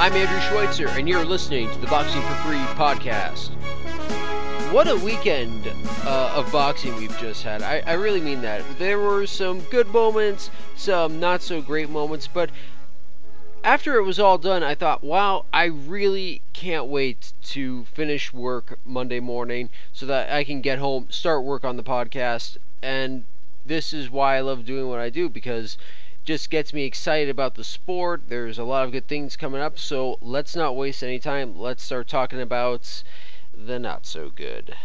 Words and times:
I'm 0.00 0.14
Andrew 0.14 0.40
Schweitzer, 0.40 0.88
and 0.88 1.06
you're 1.06 1.26
listening 1.26 1.70
to 1.70 1.78
the 1.78 1.86
Boxing 1.86 2.22
for 2.22 2.34
Free 2.36 2.56
podcast. 2.74 3.50
What 4.72 4.88
a 4.88 4.96
weekend 4.96 5.70
uh, 6.06 6.32
of 6.34 6.50
boxing 6.50 6.96
we've 6.96 7.16
just 7.18 7.42
had. 7.42 7.60
I, 7.60 7.82
I 7.84 7.92
really 7.92 8.22
mean 8.22 8.40
that. 8.40 8.62
There 8.78 8.98
were 8.98 9.26
some 9.26 9.60
good 9.64 9.88
moments, 9.88 10.48
some 10.74 11.20
not 11.20 11.42
so 11.42 11.60
great 11.60 11.90
moments, 11.90 12.26
but 12.26 12.48
after 13.62 13.96
it 13.96 14.04
was 14.04 14.18
all 14.18 14.38
done, 14.38 14.62
I 14.62 14.74
thought, 14.74 15.04
wow, 15.04 15.44
I 15.52 15.64
really 15.66 16.40
can't 16.54 16.86
wait 16.86 17.34
to 17.50 17.84
finish 17.84 18.32
work 18.32 18.78
Monday 18.86 19.20
morning 19.20 19.68
so 19.92 20.06
that 20.06 20.32
I 20.32 20.44
can 20.44 20.62
get 20.62 20.78
home, 20.78 21.08
start 21.10 21.44
work 21.44 21.62
on 21.62 21.76
the 21.76 21.82
podcast. 21.82 22.56
And 22.80 23.24
this 23.66 23.92
is 23.92 24.08
why 24.08 24.38
I 24.38 24.40
love 24.40 24.64
doing 24.64 24.88
what 24.88 24.98
I 24.98 25.10
do 25.10 25.28
because 25.28 25.76
just 26.24 26.50
gets 26.50 26.72
me 26.72 26.84
excited 26.84 27.28
about 27.28 27.54
the 27.54 27.64
sport. 27.64 28.22
There's 28.28 28.58
a 28.58 28.64
lot 28.64 28.84
of 28.84 28.92
good 28.92 29.06
things 29.06 29.36
coming 29.36 29.60
up, 29.60 29.78
so 29.78 30.18
let's 30.20 30.54
not 30.54 30.76
waste 30.76 31.02
any 31.02 31.18
time. 31.18 31.58
Let's 31.58 31.82
start 31.82 32.08
talking 32.08 32.40
about 32.40 33.02
the 33.54 33.78
not 33.78 34.06
so 34.06 34.30
good. 34.30 34.76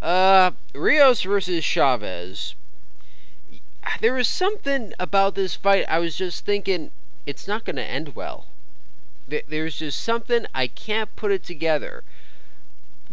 Uh, 0.00 0.52
Rios 0.74 1.22
versus 1.22 1.64
Chavez. 1.64 2.54
There 4.00 4.14
was 4.14 4.28
something 4.28 4.92
about 4.98 5.34
this 5.34 5.56
fight 5.56 5.84
I 5.88 5.98
was 5.98 6.16
just 6.16 6.44
thinking 6.44 6.90
it's 7.26 7.48
not 7.48 7.64
going 7.64 7.76
to 7.76 7.84
end 7.84 8.14
well. 8.14 8.46
There's 9.26 9.78
just 9.78 10.00
something 10.00 10.46
I 10.54 10.66
can't 10.66 11.14
put 11.16 11.32
it 11.32 11.42
together. 11.42 12.04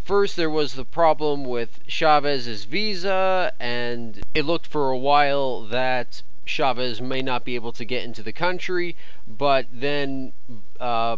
First, 0.03 0.35
there 0.35 0.49
was 0.49 0.73
the 0.73 0.85
problem 0.85 1.45
with 1.45 1.79
Chavez's 1.87 2.65
visa, 2.65 3.53
and 3.59 4.21
it 4.33 4.45
looked 4.45 4.67
for 4.67 4.89
a 4.89 4.97
while 4.97 5.61
that 5.61 6.21
Chavez 6.45 7.01
may 7.01 7.21
not 7.21 7.45
be 7.45 7.55
able 7.55 7.71
to 7.73 7.85
get 7.85 8.03
into 8.03 8.23
the 8.23 8.33
country. 8.33 8.95
But 9.27 9.67
then, 9.71 10.33
uh, 10.79 11.17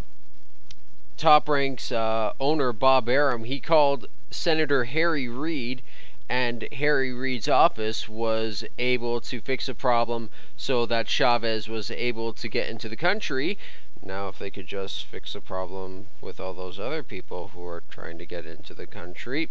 Top 1.15 1.47
Rank's 1.47 1.91
uh, 1.91 2.33
owner 2.39 2.73
Bob 2.73 3.07
Arum 3.07 3.43
he 3.43 3.59
called 3.59 4.07
Senator 4.31 4.85
Harry 4.85 5.29
Reid 5.29 5.83
and 6.27 6.67
Harry 6.71 7.13
Reid's 7.13 7.47
office 7.47 8.09
was 8.09 8.63
able 8.79 9.21
to 9.21 9.39
fix 9.39 9.69
a 9.69 9.75
problem 9.75 10.29
so 10.57 10.85
that 10.85 11.07
Chavez 11.07 11.67
was 11.67 11.91
able 11.91 12.33
to 12.33 12.47
get 12.47 12.69
into 12.69 12.89
the 12.89 12.95
country. 12.95 13.57
Now, 14.01 14.27
if 14.29 14.39
they 14.39 14.49
could 14.49 14.67
just 14.67 15.05
fix 15.05 15.35
a 15.35 15.41
problem 15.41 16.07
with 16.19 16.39
all 16.39 16.53
those 16.53 16.79
other 16.79 17.03
people 17.03 17.49
who 17.49 17.65
are 17.67 17.83
trying 17.89 18.17
to 18.17 18.25
get 18.25 18.45
into 18.45 18.73
the 18.73 18.87
country, 18.87 19.49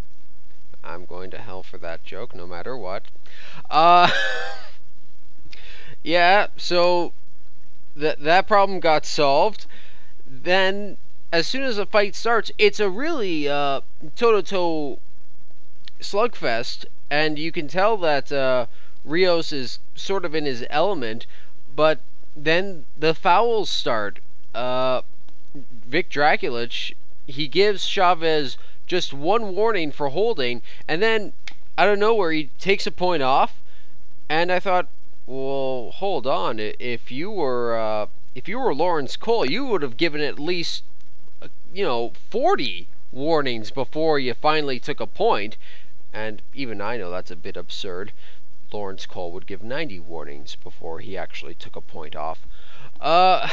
I'm 0.82 1.04
going 1.04 1.30
to 1.30 1.38
hell 1.38 1.62
for 1.62 1.78
that 1.78 2.04
joke 2.04 2.34
no 2.34 2.46
matter 2.46 2.76
what. 2.76 3.04
Uh, 3.70 4.10
yeah, 6.02 6.48
so 6.56 7.12
that 7.96 8.20
that 8.20 8.46
problem 8.46 8.80
got 8.80 9.06
solved. 9.06 9.66
Then, 10.26 10.96
as 11.32 11.46
soon 11.46 11.62
as 11.62 11.76
the 11.76 11.86
fight 11.86 12.14
starts, 12.14 12.50
it's 12.58 12.80
a 12.80 12.88
really 12.88 13.44
toe 13.44 13.82
to 14.16 14.42
toe 14.42 14.98
slugfest, 16.00 16.86
and 17.10 17.38
you 17.38 17.52
can 17.52 17.68
tell 17.68 17.96
that 17.98 18.32
uh, 18.32 18.66
Rios 19.04 19.52
is 19.52 19.78
sort 19.94 20.24
of 20.24 20.34
in 20.34 20.44
his 20.44 20.64
element. 20.70 21.26
But 21.74 22.00
then 22.36 22.86
the 22.98 23.14
fouls 23.14 23.70
start. 23.70 24.20
Uh, 24.54 25.02
Vic 25.86 26.10
Drakulich 26.10 26.94
he 27.26 27.46
gives 27.46 27.86
Chavez 27.86 28.56
just 28.86 29.12
one 29.12 29.54
warning 29.54 29.92
for 29.92 30.08
holding, 30.08 30.60
and 30.88 31.00
then 31.00 31.32
out 31.78 31.88
of 31.88 31.98
nowhere 31.98 32.32
he 32.32 32.50
takes 32.58 32.86
a 32.86 32.90
point 32.90 33.22
off. 33.22 33.62
And 34.28 34.50
I 34.50 34.58
thought, 34.58 34.88
well, 35.26 35.92
hold 35.92 36.26
on. 36.26 36.58
If 36.58 37.10
you 37.10 37.30
were 37.30 37.76
uh, 37.76 38.06
if 38.34 38.48
you 38.48 38.58
were 38.58 38.74
Laurence 38.74 39.16
Cole, 39.16 39.48
you 39.48 39.66
would 39.66 39.82
have 39.82 39.96
given 39.96 40.20
at 40.20 40.38
least 40.38 40.84
uh, 41.40 41.48
you 41.72 41.84
know 41.84 42.12
40 42.30 42.88
warnings 43.12 43.70
before 43.70 44.18
you 44.18 44.34
finally 44.34 44.80
took 44.80 45.00
a 45.00 45.06
point. 45.06 45.56
And 46.12 46.42
even 46.52 46.80
I 46.80 46.96
know 46.96 47.10
that's 47.10 47.30
a 47.30 47.36
bit 47.36 47.56
absurd. 47.56 48.12
Laurence 48.72 49.06
Cole 49.06 49.32
would 49.32 49.46
give 49.46 49.62
90 49.62 50.00
warnings 50.00 50.56
before 50.56 51.00
he 51.00 51.16
actually 51.16 51.54
took 51.54 51.76
a 51.76 51.80
point 51.80 52.16
off. 52.16 52.46
Uh, 53.00 53.48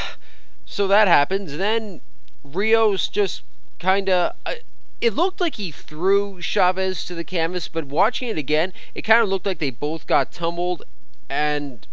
so 0.65 0.87
that 0.87 1.07
happens. 1.07 1.57
Then 1.57 2.01
Rios 2.43 3.07
just 3.07 3.43
kind 3.79 4.09
of. 4.09 4.33
Uh, 4.45 4.55
it 5.01 5.13
looked 5.13 5.39
like 5.39 5.55
he 5.55 5.71
threw 5.71 6.41
Chavez 6.41 7.05
to 7.05 7.15
the 7.15 7.23
canvas, 7.23 7.67
but 7.67 7.85
watching 7.85 8.27
it 8.27 8.37
again, 8.37 8.73
it 8.93 9.03
kind 9.03 9.21
of 9.21 9.29
looked 9.29 9.45
like 9.45 9.59
they 9.59 9.69
both 9.69 10.05
got 10.07 10.31
tumbled, 10.31 10.83
and 11.29 11.87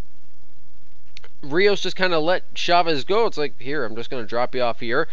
Rios 1.42 1.82
just 1.82 1.96
kind 1.96 2.14
of 2.14 2.22
let 2.22 2.54
Chavez 2.54 3.04
go. 3.04 3.26
It's 3.26 3.38
like, 3.38 3.60
here, 3.60 3.84
I'm 3.84 3.96
just 3.96 4.10
going 4.10 4.22
to 4.22 4.28
drop 4.28 4.54
you 4.54 4.62
off 4.62 4.80
here. 4.80 5.08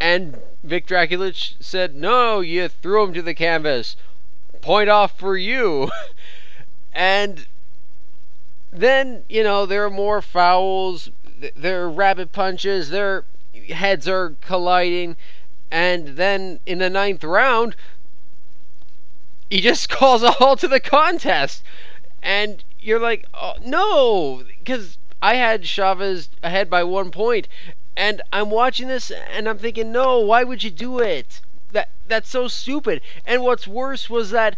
And 0.00 0.38
Vic 0.62 0.86
Drakulich 0.86 1.54
said, 1.60 1.94
no, 1.94 2.40
you 2.40 2.68
threw 2.68 3.04
him 3.04 3.14
to 3.14 3.22
the 3.22 3.34
canvas 3.34 3.96
point 4.60 4.88
off 4.88 5.18
for 5.18 5.36
you. 5.36 5.90
and 6.92 7.46
then, 8.72 9.24
you 9.28 9.42
know, 9.42 9.66
there 9.66 9.84
are 9.84 9.90
more 9.90 10.20
fouls, 10.20 11.10
there 11.54 11.82
are 11.82 11.90
rabbit 11.90 12.32
punches, 12.32 12.90
their 12.90 13.24
heads 13.68 14.06
are 14.06 14.34
colliding, 14.40 15.16
and 15.70 16.08
then 16.16 16.60
in 16.66 16.78
the 16.78 16.90
ninth 16.90 17.24
round, 17.24 17.74
he 19.50 19.60
just 19.60 19.88
calls 19.90 20.22
a 20.22 20.32
halt 20.32 20.60
to 20.60 20.68
the 20.68 20.80
contest. 20.80 21.62
And 22.22 22.64
you're 22.86 23.00
like, 23.00 23.26
oh, 23.34 23.54
no, 23.64 24.44
because 24.58 24.98
I 25.20 25.34
had 25.34 25.66
Chavez 25.66 26.28
ahead 26.42 26.70
by 26.70 26.84
one 26.84 27.10
point, 27.10 27.48
and 27.96 28.22
I'm 28.32 28.50
watching 28.50 28.88
this 28.88 29.10
and 29.10 29.48
I'm 29.48 29.58
thinking, 29.58 29.90
no, 29.90 30.20
why 30.20 30.44
would 30.44 30.62
you 30.62 30.70
do 30.70 30.98
it? 31.00 31.40
that 31.72 31.90
that's 32.06 32.28
so 32.30 32.48
stupid. 32.48 33.00
And 33.26 33.42
what's 33.42 33.66
worse 33.66 34.08
was 34.08 34.30
that 34.30 34.56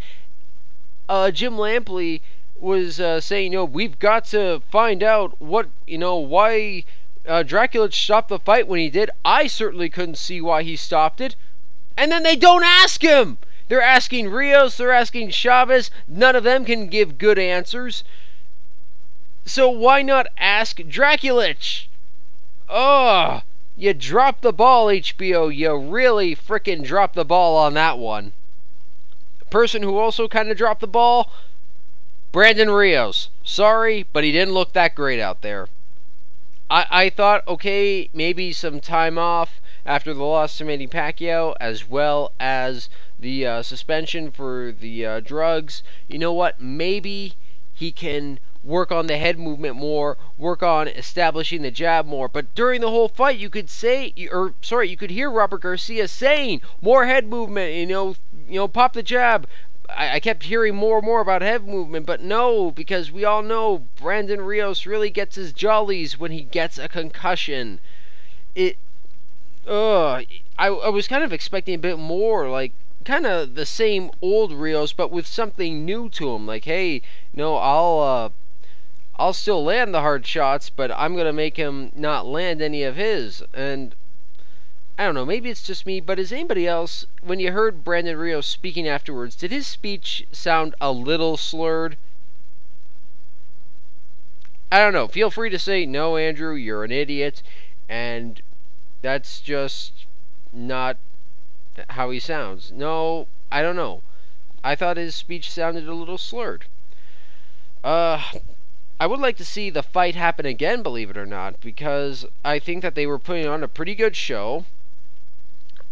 uh, 1.09 1.31
Jim 1.31 1.57
Lampley 1.57 2.21
was 2.59 3.01
uh, 3.01 3.21
saying, 3.21 3.53
you 3.53 3.59
know, 3.59 3.65
we've 3.65 3.99
got 3.99 4.25
to 4.27 4.63
find 4.71 5.03
out 5.03 5.41
what, 5.41 5.69
you 5.87 5.99
know, 5.99 6.17
why 6.17 6.85
uh, 7.27 7.43
Dracula 7.43 7.91
stopped 7.93 8.29
the 8.29 8.39
fight 8.39 8.69
when 8.69 8.81
he 8.81 8.91
did. 8.91 9.11
I 9.25 9.47
certainly 9.47 9.89
couldn't 9.89 10.19
see 10.19 10.41
why 10.41 10.63
he 10.63 10.77
stopped 10.77 11.21
it. 11.21 11.35
And 11.97 12.13
then 12.13 12.23
they 12.23 12.37
don't 12.37 12.65
ask 12.65 13.03
him. 13.03 13.39
They're 13.69 13.83
asking 13.83 14.31
Rios, 14.31 14.77
they're 14.77 14.93
asking 14.93 15.31
Chavez. 15.31 15.91
None 16.07 16.35
of 16.35 16.45
them 16.45 16.65
can 16.65 16.89
give 16.89 17.19
good 17.19 17.39
answers. 17.39 18.03
So 19.45 19.69
why 19.69 20.03
not 20.03 20.27
ask 20.37 20.79
Drakulich? 20.79 21.87
Ugh. 22.69 23.43
You 23.77 23.95
dropped 23.95 24.43
the 24.43 24.53
ball, 24.53 24.87
HBO. 24.87 25.55
You 25.55 25.77
really 25.77 26.35
frickin' 26.35 26.83
dropped 26.83 27.15
the 27.15 27.25
ball 27.25 27.57
on 27.57 27.75
that 27.75 27.97
one. 27.97 28.33
person 29.51 29.83
who 29.83 29.99
also 29.99 30.29
kind 30.29 30.51
of 30.51 30.57
dropped 30.57 30.81
the 30.81 30.87
ball, 30.87 31.31
Brandon 32.33 32.71
Rios. 32.71 33.31
Sorry, 33.45 34.05
but 34.13 34.25
he 34.25 34.33
didn't 34.33 34.53
look 34.53 34.73
that 34.73 34.95
great 34.95 35.21
out 35.21 35.43
there. 35.43 35.69
I, 36.69 36.87
I 36.91 37.09
thought, 37.09 37.47
okay, 37.49 38.11
maybe 38.13 38.53
some 38.53 38.81
time 38.81 39.17
off 39.17 39.61
after 39.87 40.13
the 40.13 40.25
loss 40.25 40.59
to 40.59 40.65
Manny 40.65 40.87
Pacquiao, 40.87 41.55
as 41.61 41.89
well 41.89 42.33
as 42.39 42.91
the 43.19 43.47
uh, 43.47 43.63
suspension 43.63 44.31
for 44.31 44.73
the 44.73 45.05
uh, 45.05 45.21
drugs. 45.21 45.83
You 46.07 46.19
know 46.19 46.33
what? 46.33 46.61
Maybe 46.61 47.35
he 47.75 47.93
can 47.93 48.39
work 48.65 48.91
on 48.91 49.07
the 49.07 49.17
head 49.17 49.39
movement 49.39 49.77
more, 49.77 50.19
work 50.37 50.63
on 50.63 50.89
establishing 50.89 51.63
the 51.63 51.71
jab 51.71 52.07
more. 52.07 52.29
But 52.29 52.55
during 52.55 52.81
the 52.81 52.91
whole 52.91 53.09
fight, 53.09 53.39
you 53.39 53.51
could 53.51 53.71
say, 53.71 54.13
or 54.31 54.55
sorry, 54.61 54.89
you 54.89 54.97
could 54.97 55.11
hear 55.11 55.31
Robert 55.31 55.63
Garcia 55.63 56.09
saying 56.09 56.61
more 56.81 57.07
head 57.07 57.27
movement. 57.27 57.75
You 57.75 57.87
know, 57.87 58.17
you 58.49 58.57
know, 58.57 58.69
pop 58.69 58.93
the 58.93 59.03
jab. 59.03 59.47
I, 59.89 60.17
I 60.17 60.21
kept 60.21 60.45
hearing 60.45 60.77
more 60.77 60.99
and 60.99 61.07
more 61.07 61.21
about 61.21 61.43
head 61.43 61.67
movement, 61.67 62.05
but 62.05 62.21
no, 62.21 62.71
because 62.71 63.11
we 63.11 63.25
all 63.25 63.43
know 63.43 63.85
Brandon 63.97 64.43
Rios 64.43 64.87
really 64.87 65.11
gets 65.11 65.37
his 65.37 65.53
jollies 65.53 66.19
when 66.19 66.31
he 66.31 66.43
gets 66.43 66.79
a 66.79 66.89
concussion. 66.89 67.81
It, 68.55 68.77
ugh, 69.67 70.25
I, 70.59 70.67
I 70.67 70.89
was 70.89 71.09
kind 71.09 71.25
of 71.25 71.33
expecting 71.33 71.75
a 71.75 71.79
bit 71.79 71.99
more, 71.99 72.51
like 72.51 72.73
kind 73.05 73.27
of 73.27 73.55
the 73.55 73.67
same 73.67 74.11
old 74.21 74.53
Rios, 74.53 74.93
but 74.93 75.11
with 75.11 75.27
something 75.27 75.85
new 75.85 76.09
to 76.11 76.35
him. 76.35 76.47
Like, 76.47 76.65
hey, 76.65 77.03
no, 77.33 77.57
I'll 77.57 77.99
uh, 78.01 78.31
I'll 79.17 79.33
still 79.33 79.65
land 79.65 79.93
the 79.93 80.01
hard 80.01 80.27
shots, 80.27 80.71
but 80.71 80.91
I'm 80.93 81.17
to 81.17 81.33
make 81.33 81.57
him 81.57 81.91
not 81.95 82.27
land 82.27 82.63
any 82.63 82.83
of 82.83 82.97
his. 82.97 83.43
And 83.53 83.95
I 84.97 85.05
don't 85.05 85.15
know, 85.15 85.25
maybe 85.25 85.51
it's 85.51 85.63
just 85.63 85.87
me, 85.87 86.01
but 86.01 86.19
is 86.19 86.33
anybody 86.33 86.67
else, 86.67 87.07
when 87.23 87.41
you 87.41 87.53
heard 87.53 87.85
Brandon 87.85 88.17
Rios 88.17 88.47
speaking 88.47 88.87
afterwards, 88.89 89.37
did 89.37 89.53
his 89.53 89.67
speech 89.67 90.27
sound 90.33 90.75
a 90.81 90.93
little 90.93 91.37
slurred? 91.37 91.97
I 94.71 94.79
don't 94.79 94.93
know. 94.93 95.09
Feel 95.09 95.31
free 95.31 95.51
to 95.51 95.59
say, 95.59 95.87
no, 95.87 96.17
Andrew, 96.17 96.55
you're 96.55 96.85
an 96.85 96.93
idiot. 96.93 97.43
And 97.89 98.43
that's 99.01 99.41
just 99.41 100.07
not 100.53 100.99
how 101.91 102.11
he 102.11 102.21
sounds. 102.21 102.73
No, 102.73 103.29
I 103.51 103.63
don't 103.63 103.77
know. 103.77 104.03
I 104.65 104.75
thought 104.75 104.97
his 104.97 105.15
speech 105.15 105.51
sounded 105.51 105.89
a 105.89 105.95
little 105.95 106.19
slurred. 106.19 106.65
Uh, 107.85 108.23
I 109.01 109.07
would 109.07 109.21
like 109.21 109.37
to 109.37 109.45
see 109.45 109.71
the 109.71 109.83
fight 109.83 110.17
happen 110.17 110.45
again, 110.45 110.83
believe 110.83 111.11
it 111.11 111.17
or 111.17 111.27
not, 111.27 111.61
because 111.61 112.27
I 112.45 112.59
think 112.59 112.83
that 112.83 112.95
they 112.95 113.07
were 113.07 113.19
putting 113.19 113.47
on 113.47 113.63
a 113.63 113.69
pretty 113.69 113.95
good 113.95 114.17
show. 114.17 114.65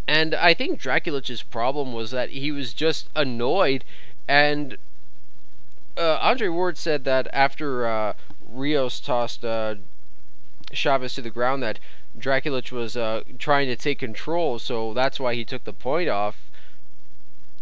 And 0.08 0.34
I 0.34 0.54
think 0.54 0.80
Drakulich's 0.80 1.42
problem 1.42 1.92
was 1.92 2.10
that 2.10 2.30
he 2.30 2.50
was 2.50 2.72
just 2.72 3.08
annoyed. 3.14 3.84
And 4.26 4.76
uh, 5.96 6.18
Andre 6.20 6.48
Ward 6.48 6.76
said 6.76 7.04
that 7.04 7.28
after 7.32 7.86
uh, 7.86 8.12
Rios 8.48 9.00
tossed 9.00 9.44
uh, 9.44 9.76
Chavez 10.72 11.14
to 11.14 11.22
the 11.22 11.30
ground, 11.30 11.62
that 11.62 11.78
Drakulich 12.18 12.72
was 12.72 12.96
uh, 12.96 13.22
trying 13.38 13.68
to 13.68 13.76
take 13.76 13.98
control, 13.98 14.58
so 14.58 14.94
that's 14.94 15.20
why 15.20 15.34
he 15.34 15.44
took 15.44 15.64
the 15.64 15.72
point 15.72 16.08
off. 16.08 16.50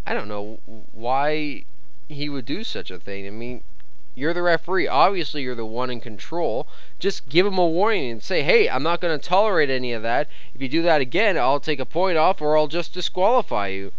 I 0.06 0.14
don't 0.14 0.28
know 0.28 0.60
why 0.92 1.64
he 2.08 2.28
would 2.28 2.44
do 2.44 2.62
such 2.62 2.90
a 2.90 2.98
thing. 2.98 3.26
I 3.26 3.30
mean, 3.30 3.62
you're 4.14 4.34
the 4.34 4.42
referee. 4.42 4.86
Obviously, 4.86 5.42
you're 5.42 5.54
the 5.54 5.66
one 5.66 5.90
in 5.90 6.00
control. 6.00 6.68
Just 6.98 7.28
give 7.28 7.46
him 7.46 7.58
a 7.58 7.66
warning 7.66 8.10
and 8.10 8.22
say, 8.22 8.42
hey, 8.42 8.68
I'm 8.68 8.82
not 8.82 9.00
going 9.00 9.18
to 9.18 9.28
tolerate 9.28 9.70
any 9.70 9.92
of 9.92 10.02
that. 10.02 10.28
If 10.54 10.62
you 10.62 10.68
do 10.68 10.82
that 10.82 11.00
again, 11.00 11.36
I'll 11.36 11.60
take 11.60 11.80
a 11.80 11.86
point 11.86 12.16
off 12.16 12.40
or 12.40 12.56
I'll 12.56 12.68
just 12.68 12.94
disqualify 12.94 13.68
you. 13.68 13.92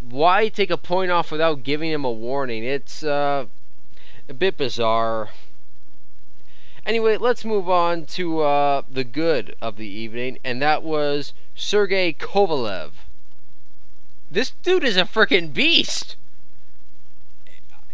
Why 0.00 0.48
take 0.48 0.70
a 0.70 0.76
point 0.76 1.10
off 1.10 1.30
without 1.30 1.62
giving 1.62 1.90
him 1.90 2.04
a 2.04 2.10
warning? 2.10 2.64
It's 2.64 3.02
uh, 3.02 3.46
a 4.28 4.34
bit 4.34 4.56
bizarre. 4.56 5.30
Anyway, 6.88 7.16
let's 7.16 7.44
move 7.44 7.68
on 7.68 8.04
to 8.06 8.40
uh, 8.40 8.82
the 8.90 9.04
good 9.04 9.54
of 9.62 9.76
the 9.76 9.86
evening, 9.86 10.38
and 10.42 10.60
that 10.60 10.82
was 10.82 11.34
Sergey 11.54 12.12
Kovalev. 12.12 12.90
This 14.28 14.50
dude 14.64 14.82
is 14.82 14.96
a 14.96 15.04
freaking 15.04 15.54
beast 15.54 16.16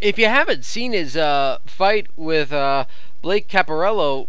if 0.01 0.19
you 0.19 0.27
haven't 0.27 0.65
seen 0.65 0.91
his 0.91 1.15
uh, 1.15 1.59
fight 1.65 2.07
with 2.15 2.51
uh, 2.51 2.85
Blake 3.21 3.47
Caparello, 3.47 4.27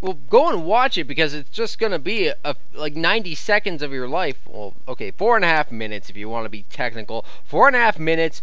well, 0.00 0.18
go 0.30 0.48
and 0.48 0.64
watch 0.64 0.96
it 0.96 1.04
because 1.04 1.34
it's 1.34 1.50
just 1.50 1.78
going 1.78 1.92
to 1.92 1.98
be 1.98 2.28
a, 2.28 2.36
a, 2.44 2.56
like 2.74 2.96
90 2.96 3.34
seconds 3.34 3.82
of 3.82 3.92
your 3.92 4.08
life. 4.08 4.38
Well, 4.46 4.74
okay, 4.88 5.10
four 5.10 5.36
and 5.36 5.44
a 5.44 5.48
half 5.48 5.70
minutes 5.70 6.08
if 6.08 6.16
you 6.16 6.28
want 6.28 6.46
to 6.46 6.50
be 6.50 6.64
technical. 6.70 7.24
Four 7.44 7.66
and 7.66 7.76
a 7.76 7.80
half 7.80 7.98
minutes 7.98 8.40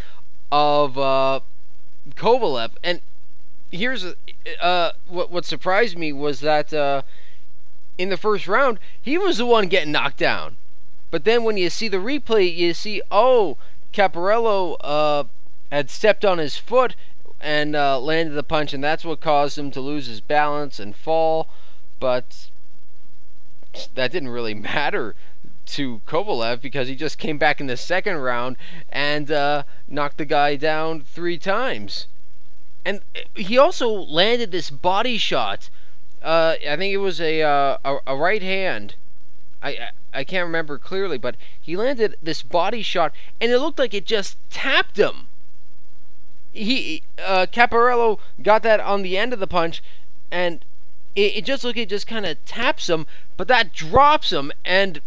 of 0.52 0.98
uh, 0.98 1.40
Kovalev. 2.12 2.72
And 2.84 3.02
here's 3.72 4.06
uh, 4.62 4.92
what, 5.08 5.32
what 5.32 5.46
surprised 5.46 5.98
me 5.98 6.14
was 6.14 6.40
that 6.40 6.74
uh, 6.74 7.02
in 7.98 8.10
the 8.10 8.18
first 8.18 8.48
round, 8.48 8.80
he 9.02 9.18
was 9.18 9.38
the 9.38 9.46
one 9.46 9.68
getting 9.68 9.92
knocked 9.92 10.18
down. 10.18 10.58
But 11.10 11.24
then 11.24 11.44
when 11.44 11.58
you 11.58 11.70
see 11.70 11.88
the 11.88 11.98
replay, 11.98 12.54
you 12.54 12.74
see, 12.74 13.02
oh, 13.12 13.58
Caparello 13.94 14.76
uh, 14.82 15.24
had 15.72 15.90
stepped 15.90 16.26
on 16.26 16.38
his 16.38 16.58
foot 16.58 16.96
and 17.40 17.76
uh, 17.76 18.00
landed 18.00 18.34
the 18.34 18.44
punch, 18.44 18.74
and 18.74 18.84
that's 18.84 19.06
what 19.06 19.22
caused 19.22 19.58
him 19.58 19.72
to 19.72 19.82
lose 19.82 20.08
his 20.08 20.22
balance 20.22 20.80
and 20.80 20.96
fall. 20.96 21.48
But 22.00 22.50
that 23.96 24.12
didn't 24.12 24.30
really 24.30 24.54
matter 24.74 25.16
to 25.68 26.02
Kovalev 26.08 26.62
because 26.62 26.88
he 26.88 26.96
just 26.96 27.18
came 27.18 27.38
back 27.38 27.60
in 27.60 27.68
the 27.68 27.78
second 27.78 28.18
round 28.18 28.56
and 28.90 29.32
uh, 29.32 29.64
knocked 29.88 30.18
the 30.18 30.26
guy 30.26 30.56
down 30.56 31.02
three 31.02 31.38
times. 31.38 32.08
And 32.88 33.02
he 33.36 33.58
also 33.58 33.90
landed 33.90 34.52
this 34.52 34.70
body 34.70 35.18
shot. 35.18 35.70
Uh, 36.24 36.56
I 36.68 36.78
think 36.78 36.94
it 36.94 36.98
was 36.98 37.20
a, 37.20 37.42
uh, 37.42 37.78
a, 37.84 37.98
a 38.08 38.16
right 38.16 38.42
hand. 38.42 38.96
I 39.62 39.90
I 40.14 40.24
can't 40.24 40.46
remember 40.46 40.78
clearly, 40.78 41.18
but 41.18 41.36
he 41.60 41.76
landed 41.76 42.16
this 42.24 42.42
body 42.42 42.82
shot, 42.82 43.14
and 43.42 43.52
it 43.52 43.60
looked 43.60 43.78
like 43.78 43.94
it 43.94 44.06
just 44.06 44.38
tapped 44.50 44.98
him 44.98 45.28
he 46.58 47.04
uh, 47.20 47.46
Caparello 47.52 48.20
got 48.42 48.64
that 48.64 48.80
on 48.80 49.04
the 49.04 49.18
end 49.18 49.32
of 49.32 49.40
the 49.40 49.48
punch, 49.48 49.84
and 50.32 50.66
it, 51.16 51.38
it 51.38 51.46
just 51.46 51.64
look 51.64 51.78
it 51.78 51.90
just 51.90 52.08
kind 52.08 52.26
of 52.26 52.44
taps 52.46 52.90
him, 52.90 53.06
but 53.36 53.48
that 53.48 53.74
drops 53.74 54.32
him, 54.32 54.52
and 54.66 55.02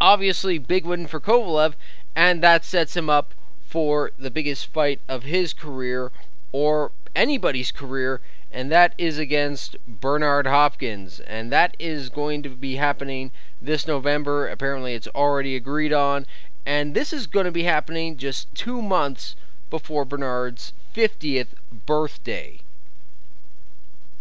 obviously 0.00 0.58
big 0.58 0.84
win 0.84 1.06
for 1.06 1.18
Kovalev, 1.18 1.74
and 2.14 2.42
that 2.42 2.64
sets 2.64 2.96
him 2.96 3.08
up 3.08 3.32
for 3.64 4.12
the 4.18 4.30
biggest 4.30 4.66
fight 4.66 5.00
of 5.08 5.22
his 5.22 5.54
career 5.54 6.12
or 6.52 6.92
anybody's 7.16 7.72
career, 7.72 8.20
and 8.50 8.70
that 8.70 8.94
is 8.98 9.18
against 9.18 9.76
Bernard 9.86 10.46
Hopkins, 10.46 11.20
and 11.20 11.50
that 11.50 11.74
is 11.78 12.08
going 12.10 12.42
to 12.42 12.50
be 12.50 12.76
happening 12.76 13.30
this 13.60 13.86
November. 13.86 14.46
Apparently, 14.46 14.94
it's 14.94 15.08
already 15.08 15.56
agreed 15.56 15.92
on, 15.92 16.26
and 16.64 16.94
this 16.94 17.12
is 17.12 17.26
going 17.26 17.46
to 17.46 17.52
be 17.52 17.64
happening 17.64 18.16
just 18.16 18.54
two 18.54 18.82
months 18.82 19.34
before 19.70 20.04
Bernard's 20.04 20.72
50th 20.94 21.54
birthday. 21.86 22.60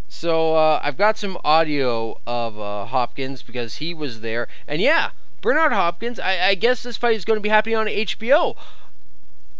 So 0.08 0.56
uh, 0.56 0.80
I've 0.84 0.98
got 0.98 1.18
some 1.18 1.38
audio 1.44 2.20
of 2.28 2.60
uh, 2.60 2.86
Hopkins 2.86 3.42
because 3.42 3.78
he 3.78 3.94
was 3.94 4.22
there, 4.22 4.48
and 4.68 4.82
yeah, 4.82 5.12
Bernard 5.42 5.74
Hopkins. 5.74 6.20
I, 6.20 6.50
I 6.50 6.56
guess 6.56 6.84
this 6.84 6.98
fight 6.98 7.16
is 7.16 7.26
going 7.26 7.38
to 7.38 7.42
be 7.42 7.50
happening 7.50 7.76
on 7.76 7.88
HBO. 7.88 8.56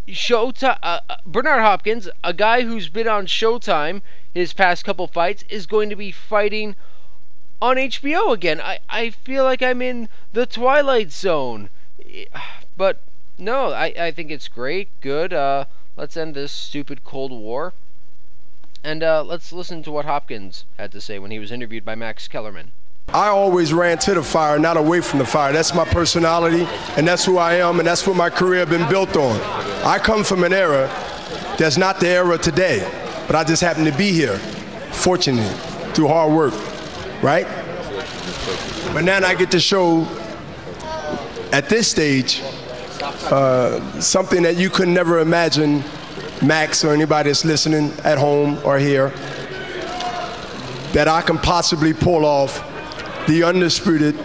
Showtime. 0.08 0.78
Uh, 0.82 1.00
uh, 1.08 1.16
Bernard 1.26 1.60
Hopkins, 1.60 2.08
a 2.22 2.32
guy 2.32 2.62
who's 2.62 2.88
been 2.88 3.08
on 3.08 3.26
Showtime 3.26 4.02
his 4.34 4.52
past 4.52 4.84
couple 4.84 5.06
fights, 5.06 5.44
is 5.48 5.66
going 5.66 5.90
to 5.90 5.96
be 5.96 6.10
fighting 6.10 6.74
on 7.60 7.76
HBO 7.76 8.32
again. 8.32 8.60
I, 8.60 8.80
I 8.88 9.10
feel 9.10 9.44
like 9.44 9.62
I'm 9.62 9.82
in 9.82 10.08
the 10.32 10.46
Twilight 10.46 11.12
Zone, 11.12 11.70
but 12.76 13.00
no, 13.38 13.72
I, 13.72 13.94
I 13.98 14.10
think 14.10 14.30
it's 14.30 14.48
great, 14.48 14.88
good. 15.00 15.32
Uh, 15.32 15.66
Let's 15.94 16.16
end 16.16 16.34
this 16.34 16.52
stupid 16.52 17.04
Cold 17.04 17.32
War. 17.32 17.74
And 18.82 19.02
uh, 19.02 19.22
let's 19.22 19.52
listen 19.52 19.82
to 19.82 19.92
what 19.92 20.06
Hopkins 20.06 20.64
had 20.78 20.90
to 20.92 21.02
say 21.02 21.18
when 21.18 21.30
he 21.30 21.38
was 21.38 21.52
interviewed 21.52 21.84
by 21.84 21.94
Max 21.94 22.28
Kellerman. 22.28 22.72
I 23.08 23.28
always 23.28 23.74
ran 23.74 23.98
to 23.98 24.14
the 24.14 24.22
fire, 24.22 24.58
not 24.58 24.78
away 24.78 25.02
from 25.02 25.18
the 25.18 25.26
fire. 25.26 25.52
That's 25.52 25.74
my 25.74 25.84
personality, 25.84 26.66
and 26.96 27.06
that's 27.06 27.24
who 27.26 27.36
I 27.36 27.56
am, 27.56 27.78
and 27.78 27.86
that's 27.86 28.06
what 28.06 28.16
my 28.16 28.30
career 28.30 28.64
been 28.64 28.88
built 28.88 29.16
on. 29.16 29.38
I 29.84 29.98
come 29.98 30.24
from 30.24 30.44
an 30.44 30.52
era 30.54 30.88
that's 31.58 31.76
not 31.76 32.00
the 32.00 32.08
era 32.08 32.38
today, 32.38 32.80
but 33.26 33.36
I 33.36 33.44
just 33.44 33.60
happen 33.60 33.84
to 33.84 33.92
be 33.92 34.12
here, 34.12 34.38
fortunate, 34.92 35.52
through 35.94 36.08
hard 36.08 36.32
work, 36.32 36.54
right? 37.22 37.46
But 38.94 39.04
now 39.04 39.18
I 39.18 39.34
get 39.34 39.50
to 39.50 39.60
show 39.60 40.06
at 41.52 41.68
this 41.68 41.88
stage 41.88 42.40
uh, 43.30 44.00
something 44.00 44.42
that 44.42 44.56
you 44.56 44.70
could 44.70 44.88
never 44.88 45.20
imagine, 45.20 45.84
Max 46.42 46.82
or 46.82 46.94
anybody 46.94 47.28
that's 47.28 47.44
listening 47.44 47.92
at 48.04 48.16
home 48.16 48.58
or 48.64 48.78
here, 48.78 49.10
that 50.92 51.08
I 51.08 51.20
can 51.20 51.36
possibly 51.36 51.92
pull 51.92 52.24
off 52.24 52.71
the 53.26 53.42
undisputed 53.44 54.18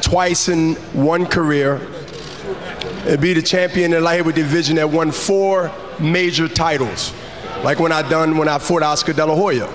twice 0.00 0.48
in 0.48 0.74
one 0.92 1.26
career 1.26 1.80
and 3.06 3.20
be 3.20 3.32
the 3.32 3.42
champion 3.42 3.92
in 3.92 3.98
the 3.98 4.00
light 4.00 4.22
division 4.34 4.76
that 4.76 4.90
won 4.90 5.10
four 5.10 5.72
major 5.98 6.48
titles, 6.48 7.12
like 7.62 7.78
when 7.78 7.92
I 7.92 8.02
done 8.08 8.36
when 8.36 8.48
I 8.48 8.58
fought 8.58 8.82
Oscar 8.82 9.12
De 9.12 9.24
La 9.24 9.34
Hoya. 9.34 9.72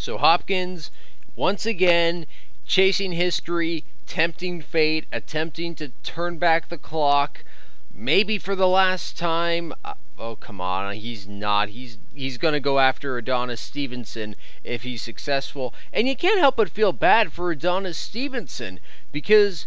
So 0.00 0.16
Hopkins, 0.16 0.90
once 1.36 1.66
again, 1.66 2.26
chasing 2.66 3.12
history, 3.12 3.84
tempting 4.06 4.62
fate, 4.62 5.06
attempting 5.12 5.74
to 5.76 5.88
turn 6.02 6.38
back 6.38 6.68
the 6.68 6.78
clock, 6.78 7.44
maybe 7.92 8.38
for 8.38 8.56
the 8.56 8.68
last 8.68 9.18
time. 9.18 9.72
Uh, 9.84 9.94
Oh 10.22 10.36
come 10.36 10.60
on, 10.60 10.96
he's 10.96 11.26
not. 11.26 11.70
He's 11.70 11.96
he's 12.14 12.36
going 12.36 12.52
to 12.52 12.60
go 12.60 12.78
after 12.78 13.16
Adonis 13.16 13.58
Stevenson 13.58 14.36
if 14.62 14.82
he's 14.82 15.00
successful. 15.00 15.72
And 15.94 16.06
you 16.06 16.14
can't 16.14 16.38
help 16.38 16.56
but 16.56 16.68
feel 16.68 16.92
bad 16.92 17.32
for 17.32 17.50
Adonis 17.50 17.96
Stevenson 17.96 18.80
because 19.12 19.66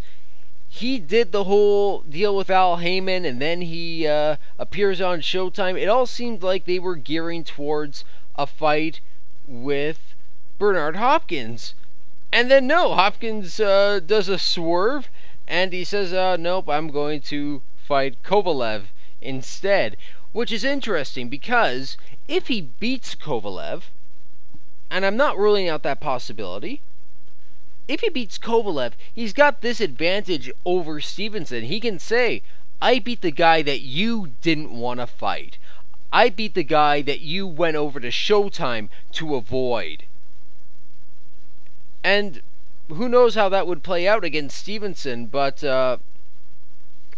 he 0.69 0.99
did 0.99 1.31
the 1.31 1.45
whole 1.45 2.01
deal 2.01 2.35
with 2.35 2.51
Al 2.51 2.77
Haymon 2.77 3.25
and 3.25 3.41
then 3.41 3.61
he 3.61 4.05
uh, 4.05 4.35
appears 4.59 5.01
on 5.01 5.21
Showtime. 5.21 5.75
It 5.75 5.89
all 5.89 6.05
seemed 6.05 6.43
like 6.43 6.65
they 6.65 6.77
were 6.77 6.97
gearing 6.97 7.43
towards 7.43 8.05
a 8.35 8.45
fight 8.45 8.99
with 9.47 10.13
Bernard 10.59 10.97
Hopkins. 10.97 11.73
And 12.31 12.51
then 12.51 12.67
no, 12.67 12.93
Hopkins 12.93 13.59
uh, 13.59 14.01
does 14.05 14.29
a 14.29 14.37
swerve, 14.37 15.09
and 15.47 15.73
he 15.73 15.83
says, 15.83 16.13
uh, 16.13 16.37
"Nope, 16.37 16.69
I'm 16.69 16.89
going 16.89 17.21
to 17.21 17.63
fight 17.75 18.21
Kovalev 18.21 18.83
instead." 19.19 19.97
Which 20.33 20.51
is 20.51 20.63
interesting 20.63 21.29
because 21.29 21.95
if 22.27 22.47
he 22.47 22.59
beats 22.61 23.13
Kovalev, 23.13 23.83
and 24.89 25.05
I'm 25.05 25.15
not 25.15 25.37
ruling 25.37 25.69
out 25.69 25.83
that 25.83 25.99
possibility, 25.99 26.81
if 27.87 28.01
he 28.01 28.09
beats 28.09 28.39
Kovalev, 28.39 28.93
he's 29.13 29.31
got 29.31 29.61
this 29.61 29.79
advantage 29.79 30.51
over 30.65 30.99
Stevenson. 30.99 31.65
He 31.65 31.79
can 31.79 31.99
say, 31.99 32.41
I 32.81 32.97
beat 32.97 33.21
the 33.21 33.31
guy 33.31 33.61
that 33.61 33.81
you 33.81 34.31
didn't 34.41 34.71
want 34.71 34.99
to 34.99 35.05
fight. 35.05 35.59
I 36.11 36.29
beat 36.29 36.55
the 36.55 36.63
guy 36.63 37.03
that 37.03 37.21
you 37.21 37.45
went 37.45 37.77
over 37.77 37.99
to 37.99 38.09
Showtime 38.09 38.89
to 39.11 39.35
avoid. 39.35 40.05
And 42.03 42.41
who 42.87 43.07
knows 43.07 43.35
how 43.35 43.49
that 43.49 43.67
would 43.67 43.83
play 43.83 44.07
out 44.07 44.23
against 44.23 44.57
Stevenson, 44.57 45.27
but 45.27 45.63
uh, 45.63 45.97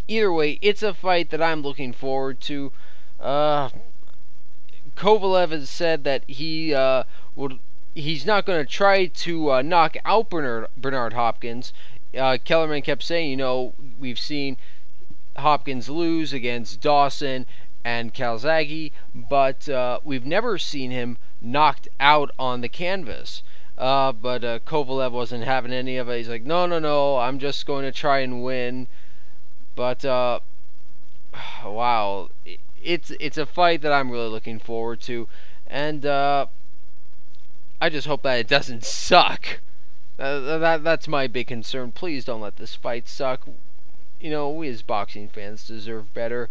either 0.07 0.33
way, 0.33 0.59
it's 0.61 0.83
a 0.83 0.93
fight 0.93 1.29
that 1.29 1.41
I'm 1.41 1.61
looking 1.61 1.93
forward 1.93 2.41
to. 2.41 2.73
Uh, 3.25 3.69
Kovalev 4.95 5.49
has 5.49 5.67
said 5.67 6.03
that 6.03 6.23
he 6.27 6.75
uh, 6.75 7.05
would 7.35 7.57
he's 7.95 8.23
not 8.23 8.45
going 8.45 8.63
to 8.63 8.71
try 8.71 9.07
to 9.07 9.51
uh, 9.51 9.61
knock 9.63 9.97
out 10.05 10.29
Bernard, 10.29 10.67
Bernard 10.77 11.13
Hopkins. 11.13 11.73
Uh, 12.15 12.37
Kellerman 12.45 12.83
kept 12.83 13.01
saying, 13.01 13.31
you 13.31 13.35
know, 13.35 13.73
we've 13.99 14.19
seen 14.19 14.57
Hopkins 15.37 15.89
lose 15.89 16.33
against 16.33 16.81
Dawson 16.81 17.47
and 17.83 18.13
Calzaghe, 18.13 18.91
but 19.15 19.67
uh, 19.69 19.99
we've 20.03 20.25
never 20.25 20.59
seen 20.59 20.91
him 20.91 21.17
knocked 21.41 21.87
out 21.99 22.29
on 22.37 22.61
the 22.61 22.69
canvas. 22.69 23.41
Uh, 23.75 24.11
but 24.11 24.43
uh, 24.43 24.59
Kovalev 24.59 25.11
wasn't 25.11 25.45
having 25.45 25.73
any 25.73 25.97
of 25.97 26.09
it. 26.09 26.17
He's 26.17 26.29
like, 26.29 26.43
no, 26.43 26.67
no, 26.67 26.77
no, 26.77 27.17
I'm 27.17 27.39
just 27.39 27.65
going 27.65 27.85
to 27.85 27.91
try 27.91 28.19
and 28.19 28.43
win. 28.43 28.85
But 29.75 30.05
uh, 30.05 30.41
wow, 31.65 32.29
it's 32.85 33.11
it's 33.19 33.37
a 33.37 33.45
fight 33.45 33.81
that 33.81 33.91
I'm 33.91 34.11
really 34.11 34.29
looking 34.29 34.59
forward 34.59 35.01
to, 35.01 35.27
and 35.67 36.05
uh, 36.05 36.45
I 37.81 37.89
just 37.89 38.07
hope 38.07 38.23
that 38.23 38.39
it 38.39 38.47
doesn't 38.47 38.85
suck. 38.85 39.59
Uh, 40.17 40.57
that 40.59 40.83
that's 40.83 41.07
my 41.07 41.27
big 41.27 41.47
concern. 41.47 41.91
Please 41.91 42.23
don't 42.23 42.41
let 42.41 42.55
this 42.55 42.75
fight 42.75 43.07
suck. 43.07 43.47
You 44.21 44.29
know, 44.29 44.49
we 44.49 44.69
as 44.69 44.81
boxing 44.81 45.27
fans 45.27 45.67
deserve 45.67 46.13
better. 46.13 46.47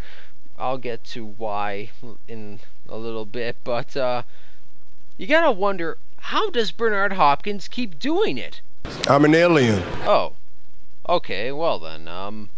I'll 0.59 0.79
get 0.79 1.03
to 1.05 1.25
why 1.25 1.91
in 2.29 2.61
a 2.89 2.97
little 2.97 3.25
bit, 3.25 3.57
but 3.65 3.97
uh, 3.97 4.23
you 5.17 5.27
gotta 5.27 5.51
wonder 5.51 5.99
how 6.19 6.51
does 6.51 6.73
Bernard 6.73 7.15
Hopkins 7.15 7.69
keep 7.69 7.99
doing 7.99 8.39
it? 8.39 8.61
I'm 9.09 9.25
an 9.25 9.35
alien. 9.35 9.83
Oh, 10.07 10.35
okay. 11.09 11.53
Well 11.53 11.79
then, 11.79 12.07
um, 12.07 12.51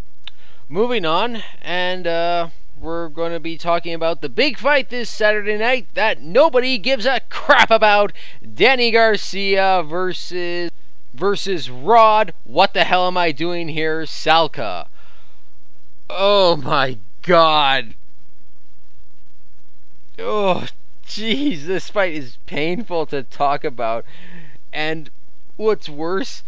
moving 0.68 1.04
on, 1.04 1.42
and 1.62 2.06
uh, 2.06 2.48
we're 2.78 3.08
going 3.08 3.32
to 3.32 3.40
be 3.40 3.56
talking 3.56 3.94
about 3.94 4.20
the 4.20 4.28
big 4.28 4.58
fight 4.58 4.90
this 4.90 5.08
Saturday 5.08 5.56
night 5.56 5.88
that 5.94 6.22
nobody 6.22 6.78
gives 6.78 7.06
a 7.06 7.20
crap 7.28 7.70
about: 7.70 8.12
Danny 8.54 8.90
Garcia 8.90 9.82
versus 9.86 10.70
versus 11.14 11.70
Rod. 11.70 12.34
What 12.44 12.74
the 12.74 12.84
hell 12.84 13.06
am 13.06 13.16
I 13.16 13.32
doing 13.32 13.68
here, 13.68 14.02
Salka? 14.02 14.88
Oh 16.10 16.56
my 16.56 16.98
God. 17.22 17.94
Oh, 20.18 20.66
jeez, 21.06 21.64
this 21.64 21.90
fight 21.90 22.14
is 22.14 22.38
painful 22.46 23.06
to 23.06 23.22
talk 23.22 23.64
about. 23.64 24.04
And 24.72 25.10
what's 25.56 25.88
worse, 25.88 26.42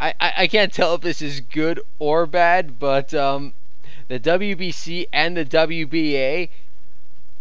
I, 0.00 0.14
I, 0.20 0.32
I 0.38 0.46
can't 0.46 0.72
tell 0.72 0.94
if 0.94 1.00
this 1.02 1.20
is 1.20 1.40
good 1.40 1.80
or 1.98 2.26
bad, 2.26 2.78
but 2.78 3.12
um, 3.14 3.54
the 4.08 4.18
WBC 4.18 5.08
and 5.12 5.36
the 5.36 5.44
WBA, 5.44 6.48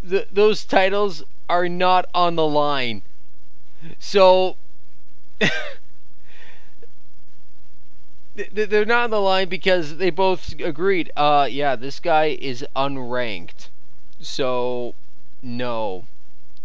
the, 0.03 0.27
those 0.31 0.65
titles 0.65 1.24
are 1.50 1.67
not 1.67 2.05
on 2.13 2.36
the 2.36 2.47
line. 2.47 3.01
So. 4.00 4.57
they're 8.51 8.86
not 8.86 9.05
on 9.05 9.09
the 9.09 9.21
line 9.21 9.50
because 9.50 9.97
they 9.97 10.09
both 10.09 10.53
agreed. 10.59 11.12
Uh, 11.15 11.47
yeah, 11.50 11.75
this 11.75 12.00
guy 12.00 12.38
is 12.39 12.65
unranked, 12.75 13.69
so 14.19 14.93
no, 15.41 16.05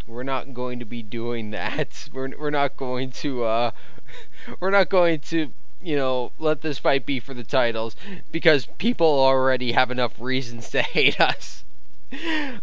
we're 0.07 0.23
not 0.23 0.53
going 0.53 0.79
to 0.81 0.85
be 0.85 1.03
doing 1.03 1.51
that. 1.51 2.09
We're 2.13 2.37
we're 2.39 2.51
not 2.51 2.77
going 2.77 3.11
to 3.13 3.45
uh, 3.45 3.71
we're 4.61 4.71
not 4.71 4.91
going 4.91 5.21
to 5.21 5.53
you 5.83 5.97
know 5.97 6.33
let 6.39 6.61
this 6.63 6.79
fight 6.79 7.05
be 7.05 7.21
for 7.21 7.35
the 7.35 7.45
titles 7.45 7.97
because 8.31 8.67
people 8.79 9.07
already 9.07 9.73
have 9.73 9.91
enough 9.91 10.13
reasons 10.19 10.71
to 10.71 10.83
hate 10.83 11.21
us. 11.21 11.65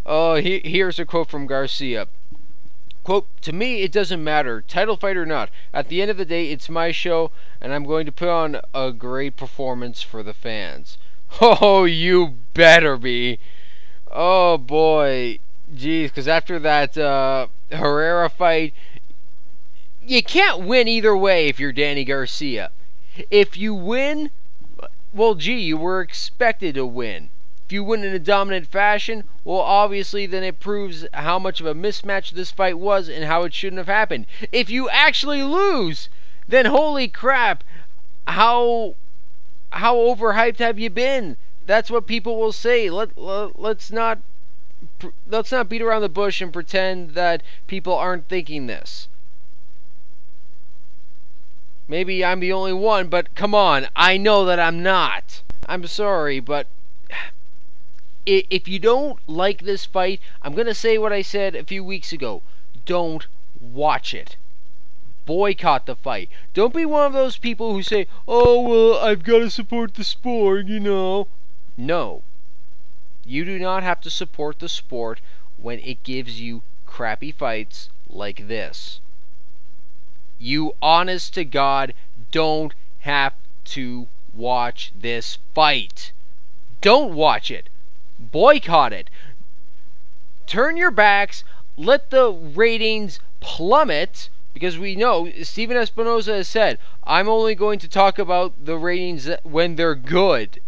Oh, 0.06 0.36
he, 0.36 0.62
here's 0.64 1.00
a 1.00 1.06
quote 1.06 1.30
from 1.30 1.48
Garcia. 1.48 2.08
Quote, 3.04 3.28
to 3.42 3.52
me, 3.52 3.82
it 3.82 3.92
doesn't 3.92 4.24
matter, 4.24 4.62
title 4.62 4.96
fight 4.96 5.18
or 5.18 5.26
not. 5.26 5.50
At 5.74 5.90
the 5.90 6.02
end 6.02 6.12
of 6.12 6.18
the 6.18 6.26
day, 6.26 6.52
it's 6.52 6.70
my 6.70 6.92
show, 6.92 7.32
and 7.60 7.74
I'm 7.74 7.86
going 7.86 8.06
to 8.06 8.12
put 8.12 8.30
on 8.30 8.62
a 8.76 8.92
great 8.92 9.36
performance 9.36 10.04
for 10.04 10.22
the 10.22 10.34
fans. 10.34 10.98
Oh, 11.42 11.86
you 11.86 12.38
better 12.54 12.98
be. 12.98 13.40
Oh, 14.12 14.58
boy. 14.58 15.40
Jeez, 15.74 16.06
because 16.06 16.28
after 16.28 16.60
that 16.60 16.98
uh, 16.98 17.48
Herrera 17.72 18.30
fight, 18.30 18.74
you 20.04 20.24
can't 20.24 20.62
win 20.62 20.88
either 20.88 21.16
way 21.16 21.48
if 21.48 21.60
you're 21.60 21.72
Danny 21.72 22.04
Garcia. 22.04 22.72
If 23.30 23.58
you 23.58 23.74
win, 23.74 24.32
well, 25.14 25.36
gee, 25.36 25.60
you 25.60 25.76
were 25.76 26.00
expected 26.00 26.76
to 26.76 26.86
win. 26.86 27.30
If 27.66 27.74
you 27.74 27.84
win 27.84 28.04
in 28.04 28.16
a 28.16 28.20
dominant 28.20 28.68
fashion, 28.68 29.26
well, 29.44 29.60
obviously, 29.60 30.26
then 30.26 30.44
it 30.44 30.60
proves 30.60 31.06
how 31.14 31.38
much 31.38 31.60
of 31.60 31.68
a 31.68 31.76
mismatch 31.76 32.32
this 32.32 32.50
fight 32.50 32.80
was 32.80 33.10
and 33.10 33.26
how 33.26 33.44
it 33.44 33.54
shouldn't 33.54 33.78
have 33.78 33.88
happened. 33.88 34.26
If 34.52 34.70
you 34.70 34.90
actually 34.90 35.44
lose, 35.44 36.10
then 36.48 36.66
holy 36.66 37.08
crap, 37.08 37.64
how 38.28 38.96
how 39.72 39.98
overhyped 39.98 40.58
have 40.60 40.80
you 40.80 40.90
been? 40.90 41.38
That's 41.66 41.92
what 41.92 42.08
people 42.08 42.40
will 42.40 42.52
say. 42.52 42.90
Let, 42.90 43.18
let 43.18 43.60
let's 43.60 43.92
not 43.92 44.20
let's 45.28 45.52
not 45.52 45.70
beat 45.70 45.82
around 45.82 46.02
the 46.02 46.10
bush 46.10 46.42
and 46.42 46.52
pretend 46.54 47.12
that 47.12 47.44
people 47.68 47.94
aren't 47.94 48.28
thinking 48.30 48.68
this. 48.68 49.10
Maybe 51.89 52.24
I'm 52.24 52.39
the 52.39 52.53
only 52.53 52.72
one, 52.72 53.08
but 53.08 53.34
come 53.34 53.55
on, 53.55 53.88
I 53.96 54.15
know 54.15 54.46
that 54.46 54.60
I'm 54.60 54.84
not. 54.84 55.41
I'm 55.67 55.88
sorry, 55.88 56.39
but 56.39 56.67
if 58.27 58.67
you 58.67 58.77
don't 58.77 59.17
like 59.27 59.63
this 59.63 59.86
fight, 59.86 60.22
I'm 60.43 60.53
going 60.53 60.67
to 60.67 60.75
say 60.75 61.00
what 61.00 61.12
I 61.12 61.24
said 61.24 61.55
a 61.55 61.63
few 61.63 61.84
weeks 61.84 62.13
ago. 62.13 62.43
Don't 62.86 63.25
watch 63.60 64.13
it. 64.13 64.36
Boycott 65.25 65.88
the 65.88 65.96
fight. 65.96 66.29
Don't 66.53 66.75
be 66.75 66.86
one 66.86 67.08
of 67.08 67.13
those 67.13 67.38
people 67.38 67.74
who 67.74 67.81
say, 67.81 68.05
oh, 68.27 68.62
well, 68.62 69.00
I've 69.00 69.24
got 69.24 69.39
to 69.39 69.50
support 69.50 69.96
the 69.96 70.03
sport, 70.03 70.67
you 70.67 70.79
know. 70.79 71.27
No. 71.75 72.22
You 73.25 73.46
do 73.46 73.58
not 73.58 73.81
have 73.81 74.00
to 74.01 74.12
support 74.12 74.60
the 74.60 74.69
sport 74.69 75.22
when 75.58 75.79
it 75.79 76.03
gives 76.03 76.39
you 76.39 76.62
crappy 76.86 77.31
fights 77.31 77.89
like 78.08 78.48
this. 78.48 79.00
You, 80.39 80.74
honest 80.81 81.36
to 81.36 81.46
God, 81.46 81.93
don't 82.31 82.74
have 83.00 83.34
to 83.65 84.08
watch 84.34 84.91
this 85.00 85.38
fight. 85.53 86.12
Don't 86.81 87.13
watch 87.13 87.51
it 87.51 87.69
boycott 88.19 88.91
it. 88.91 89.10
Turn 90.46 90.75
your 90.77 90.91
backs, 90.91 91.43
let 91.77 92.10
the 92.10 92.31
ratings 92.31 93.19
plummet 93.39 94.29
because 94.53 94.77
we 94.77 94.96
know 94.96 95.31
Stephen 95.43 95.77
Espinoza 95.77 96.36
has 96.36 96.48
said, 96.48 96.77
I'm 97.05 97.29
only 97.29 97.55
going 97.55 97.79
to 97.79 97.88
talk 97.88 98.19
about 98.19 98.65
the 98.65 98.77
ratings 98.77 99.29
when 99.43 99.75
they're 99.75 99.96
good. 99.96 100.60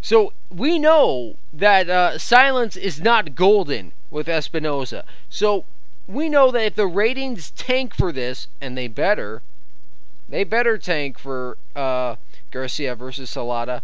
So 0.00 0.32
we 0.50 0.78
know 0.78 1.36
that 1.52 1.88
uh, 1.88 2.18
silence 2.18 2.76
is 2.76 3.00
not 3.00 3.36
golden 3.36 3.92
with 4.10 4.26
Espinoza. 4.26 5.04
So 5.28 5.64
we 6.12 6.28
know 6.28 6.50
that 6.50 6.62
if 6.62 6.74
the 6.74 6.86
ratings 6.86 7.50
tank 7.52 7.94
for 7.94 8.12
this, 8.12 8.48
and 8.60 8.76
they 8.76 8.88
better, 8.88 9.42
they 10.28 10.44
better 10.44 10.76
tank 10.78 11.18
for 11.18 11.56
uh, 11.74 12.16
Garcia 12.50 12.94
versus 12.94 13.30
Salada 13.30 13.82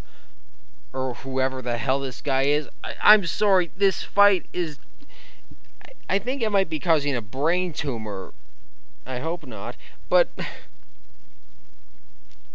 or 0.93 1.13
whoever 1.15 1.61
the 1.61 1.77
hell 1.77 1.99
this 1.99 2.21
guy 2.21 2.43
is. 2.43 2.67
I, 2.83 3.13
am 3.13 3.25
sorry, 3.25 3.71
this 3.75 4.03
fight 4.03 4.45
is. 4.53 4.79
I 6.09 6.19
think 6.19 6.41
it 6.41 6.51
might 6.51 6.69
be 6.69 6.79
causing 6.79 7.15
a 7.15 7.21
brain 7.21 7.73
tumor. 7.73 8.33
I 9.05 9.19
hope 9.19 9.45
not. 9.45 9.75
But. 10.09 10.29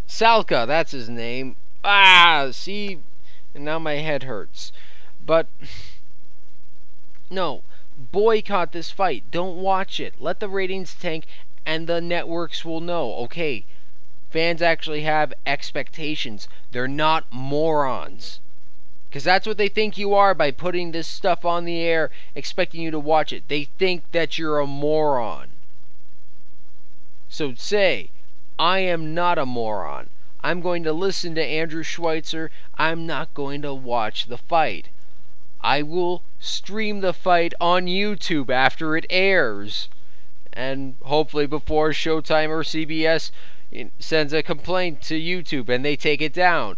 Salka, 0.08 0.66
that's 0.66 0.92
his 0.92 1.08
name. 1.08 1.56
Ah, 1.82 2.48
see? 2.52 3.00
And 3.54 3.64
now 3.64 3.78
my 3.78 3.94
head 3.94 4.24
hurts. 4.24 4.72
But. 5.24 5.46
No. 7.30 7.62
Boycott 7.96 8.72
this 8.72 8.90
fight. 8.90 9.30
Don't 9.30 9.56
watch 9.56 10.00
it. 10.00 10.20
Let 10.20 10.40
the 10.40 10.48
ratings 10.48 10.94
tank, 10.94 11.26
and 11.64 11.86
the 11.86 12.00
networks 12.00 12.64
will 12.64 12.80
know. 12.80 13.14
Okay, 13.24 13.64
Fans 14.34 14.60
actually 14.60 15.02
have 15.02 15.32
expectations. 15.46 16.48
They're 16.72 16.88
not 16.88 17.32
morons. 17.32 18.40
Because 19.08 19.22
that's 19.22 19.46
what 19.46 19.58
they 19.58 19.68
think 19.68 19.96
you 19.96 20.12
are 20.12 20.34
by 20.34 20.50
putting 20.50 20.90
this 20.90 21.06
stuff 21.06 21.44
on 21.44 21.64
the 21.64 21.78
air, 21.78 22.10
expecting 22.34 22.80
you 22.80 22.90
to 22.90 22.98
watch 22.98 23.32
it. 23.32 23.46
They 23.46 23.68
think 23.78 24.10
that 24.10 24.36
you're 24.36 24.58
a 24.58 24.66
moron. 24.66 25.52
So 27.28 27.54
say, 27.54 28.10
I 28.58 28.80
am 28.80 29.14
not 29.14 29.38
a 29.38 29.46
moron. 29.46 30.10
I'm 30.42 30.60
going 30.60 30.82
to 30.82 30.92
listen 30.92 31.36
to 31.36 31.44
Andrew 31.44 31.84
Schweitzer. 31.84 32.50
I'm 32.76 33.06
not 33.06 33.34
going 33.34 33.62
to 33.62 33.72
watch 33.72 34.26
the 34.26 34.38
fight. 34.38 34.88
I 35.64 35.80
will 35.80 36.22
stream 36.38 37.00
the 37.00 37.14
fight 37.14 37.54
on 37.58 37.86
YouTube 37.86 38.50
after 38.50 38.96
it 38.96 39.06
airs. 39.08 39.88
And 40.52 40.96
hopefully 41.02 41.46
before 41.46 41.90
Showtime 41.90 42.50
or 42.50 42.62
CBS 42.62 43.30
sends 43.98 44.32
a 44.32 44.42
complaint 44.42 45.00
to 45.02 45.18
YouTube 45.18 45.70
and 45.70 45.84
they 45.84 45.96
take 45.96 46.20
it 46.20 46.34
down. 46.34 46.76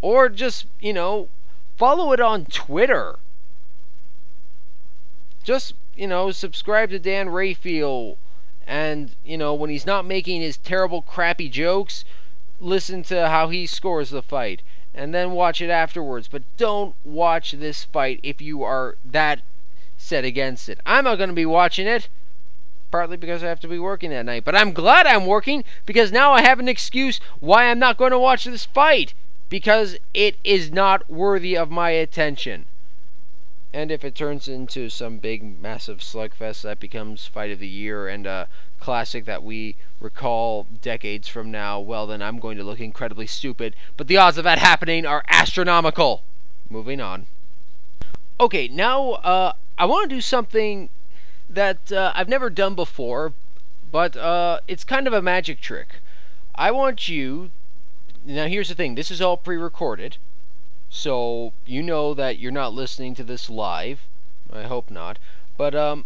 Or 0.00 0.30
just, 0.30 0.66
you 0.80 0.94
know, 0.94 1.28
follow 1.76 2.12
it 2.12 2.20
on 2.20 2.46
Twitter. 2.46 3.18
Just 5.42 5.74
you 5.96 6.06
know, 6.06 6.30
subscribe 6.30 6.90
to 6.90 6.98
Dan 6.98 7.28
Rafael. 7.28 8.16
And, 8.66 9.14
you 9.24 9.36
know, 9.36 9.54
when 9.54 9.70
he's 9.70 9.86
not 9.86 10.04
making 10.04 10.40
his 10.40 10.56
terrible, 10.56 11.02
crappy 11.02 11.48
jokes, 11.48 12.04
listen 12.58 13.02
to 13.04 13.28
how 13.28 13.48
he 13.50 13.66
scores 13.66 14.10
the 14.10 14.22
fight. 14.22 14.62
And 14.94 15.12
then 15.12 15.32
watch 15.32 15.60
it 15.60 15.70
afterwards. 15.70 16.28
But 16.28 16.42
don't 16.56 16.94
watch 17.04 17.52
this 17.52 17.84
fight 17.84 18.20
if 18.22 18.40
you 18.40 18.62
are 18.62 18.96
that 19.04 19.42
set 19.96 20.24
against 20.24 20.68
it. 20.68 20.78
I'm 20.86 21.04
not 21.04 21.16
going 21.16 21.30
to 21.30 21.34
be 21.34 21.46
watching 21.46 21.86
it 21.86 22.08
partly 22.94 23.16
because 23.16 23.42
I 23.42 23.48
have 23.48 23.58
to 23.58 23.66
be 23.66 23.80
working 23.80 24.10
that 24.10 24.24
night. 24.24 24.44
But 24.44 24.54
I'm 24.54 24.72
glad 24.72 25.04
I'm 25.04 25.26
working 25.26 25.64
because 25.84 26.12
now 26.12 26.32
I 26.32 26.42
have 26.42 26.60
an 26.60 26.68
excuse 26.68 27.18
why 27.40 27.64
I'm 27.64 27.80
not 27.80 27.96
going 27.96 28.12
to 28.12 28.18
watch 28.20 28.44
this 28.44 28.64
fight 28.64 29.14
because 29.48 29.96
it 30.14 30.36
is 30.44 30.70
not 30.70 31.10
worthy 31.10 31.56
of 31.56 31.72
my 31.72 31.90
attention. 31.90 32.66
And 33.72 33.90
if 33.90 34.04
it 34.04 34.14
turns 34.14 34.46
into 34.46 34.88
some 34.88 35.18
big, 35.18 35.60
massive 35.60 35.98
slugfest 35.98 36.62
that 36.62 36.78
becomes 36.78 37.26
fight 37.26 37.50
of 37.50 37.58
the 37.58 37.66
year 37.66 38.06
and 38.06 38.28
a 38.28 38.48
classic 38.84 39.24
that 39.24 39.42
we 39.42 39.74
recall 39.98 40.66
decades 40.82 41.26
from 41.26 41.50
now, 41.50 41.80
well, 41.80 42.06
then 42.06 42.20
I'm 42.20 42.38
going 42.38 42.58
to 42.58 42.62
look 42.62 42.80
incredibly 42.80 43.26
stupid. 43.26 43.74
But 43.96 44.08
the 44.08 44.18
odds 44.18 44.36
of 44.36 44.44
that 44.44 44.58
happening 44.58 45.06
are 45.06 45.24
astronomical. 45.26 46.22
Moving 46.68 47.00
on. 47.00 47.26
Okay, 48.38 48.68
now 48.68 49.12
uh, 49.12 49.54
I 49.78 49.86
want 49.86 50.10
to 50.10 50.14
do 50.14 50.20
something 50.20 50.90
that 51.48 51.90
uh, 51.90 52.12
I've 52.14 52.28
never 52.28 52.50
done 52.50 52.74
before, 52.74 53.32
but 53.90 54.18
uh, 54.18 54.60
it's 54.68 54.84
kind 54.84 55.06
of 55.06 55.14
a 55.14 55.22
magic 55.22 55.62
trick. 55.62 56.00
I 56.54 56.70
want 56.70 57.08
you. 57.08 57.52
Now, 58.26 58.48
here's 58.48 58.68
the 58.68 58.74
thing 58.74 58.96
this 58.96 59.10
is 59.10 59.22
all 59.22 59.38
pre 59.38 59.56
recorded, 59.56 60.18
so 60.90 61.54
you 61.64 61.82
know 61.82 62.12
that 62.12 62.38
you're 62.38 62.52
not 62.52 62.74
listening 62.74 63.14
to 63.14 63.24
this 63.24 63.48
live. 63.48 64.00
I 64.52 64.64
hope 64.64 64.90
not. 64.90 65.18
But 65.56 65.74
um, 65.74 66.04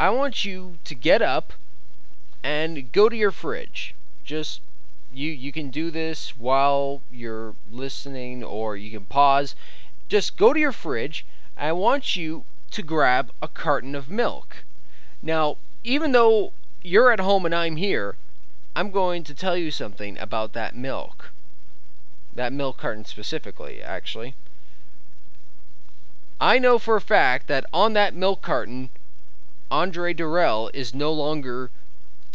I 0.00 0.08
want 0.08 0.46
you 0.46 0.78
to 0.84 0.94
get 0.94 1.20
up 1.20 1.52
and 2.42 2.92
go 2.92 3.08
to 3.08 3.16
your 3.16 3.30
fridge. 3.32 3.94
Just 4.24 4.60
you 5.12 5.30
you 5.30 5.52
can 5.52 5.70
do 5.70 5.90
this 5.90 6.36
while 6.36 7.02
you're 7.10 7.54
listening 7.70 8.44
or 8.44 8.76
you 8.76 8.90
can 8.90 9.06
pause. 9.06 9.54
Just 10.08 10.36
go 10.36 10.52
to 10.52 10.60
your 10.60 10.72
fridge. 10.72 11.24
I 11.56 11.72
want 11.72 12.16
you 12.16 12.44
to 12.70 12.82
grab 12.82 13.32
a 13.42 13.48
carton 13.48 13.94
of 13.94 14.10
milk. 14.10 14.64
Now, 15.22 15.56
even 15.82 16.12
though 16.12 16.52
you're 16.82 17.10
at 17.10 17.20
home 17.20 17.44
and 17.44 17.54
I'm 17.54 17.76
here, 17.76 18.16
I'm 18.76 18.90
going 18.90 19.24
to 19.24 19.34
tell 19.34 19.56
you 19.56 19.70
something 19.70 20.18
about 20.18 20.52
that 20.52 20.76
milk. 20.76 21.32
That 22.34 22.52
milk 22.52 22.78
carton 22.78 23.04
specifically, 23.04 23.82
actually. 23.82 24.34
I 26.40 26.60
know 26.60 26.78
for 26.78 26.94
a 26.94 27.00
fact 27.00 27.48
that 27.48 27.66
on 27.72 27.94
that 27.94 28.14
milk 28.14 28.42
carton, 28.42 28.90
Andre 29.70 30.14
Dirrell 30.14 30.70
is 30.72 30.94
no 30.94 31.12
longer 31.12 31.70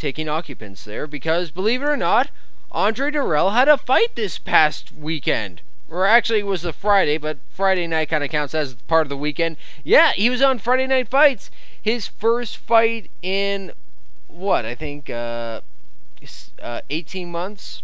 taking 0.03 0.27
occupants 0.27 0.83
there 0.83 1.07
because, 1.07 1.49
believe 1.49 1.81
it 1.81 1.87
or 1.87 1.95
not, 1.95 2.29
Andre 2.73 3.09
Dirrell 3.09 3.53
had 3.53 3.69
a 3.69 3.77
fight 3.77 4.15
this 4.15 4.37
past 4.37 4.91
weekend 4.91 5.61
or 5.89 6.05
actually 6.05 6.39
it 6.39 6.45
was 6.45 6.63
the 6.63 6.73
Friday, 6.73 7.17
but 7.17 7.37
Friday 7.49 7.87
night 7.87 8.09
kind 8.09 8.21
of 8.21 8.29
counts 8.29 8.53
as 8.53 8.73
part 8.73 9.05
of 9.05 9.09
the 9.09 9.15
weekend. 9.15 9.55
Yeah, 9.83 10.11
he 10.11 10.29
was 10.29 10.41
on 10.41 10.59
Friday 10.59 10.87
Night 10.87 11.07
Fights. 11.07 11.51
His 11.79 12.07
first 12.07 12.57
fight 12.57 13.11
in 13.21 13.71
what 14.27 14.65
I 14.65 14.75
think 14.75 15.09
uh, 15.09 15.61
uh, 16.61 16.81
18 16.89 17.31
months. 17.31 17.83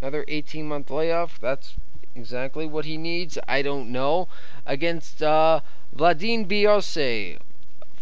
Another 0.00 0.24
18 0.28 0.68
month 0.68 0.90
layoff. 0.90 1.40
That's 1.40 1.74
exactly 2.14 2.66
what 2.66 2.84
he 2.84 2.96
needs. 2.96 3.36
I 3.48 3.62
don't 3.62 3.90
know 3.90 4.28
against 4.64 5.22
uh, 5.22 5.60
Vladimir 5.92 6.46
Biosse 6.46 7.38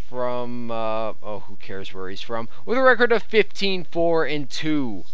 from 0.09 0.71
uh, 0.71 1.13
oh 1.23 1.43
who 1.49 1.57
cares 1.57 1.93
where 1.93 2.09
he's 2.09 2.21
from 2.21 2.49
with 2.65 2.79
a 2.79 2.83
record 2.83 3.11
of 3.11 3.29
15-4 3.29 4.35
and 4.35 4.49
2. 4.49 5.05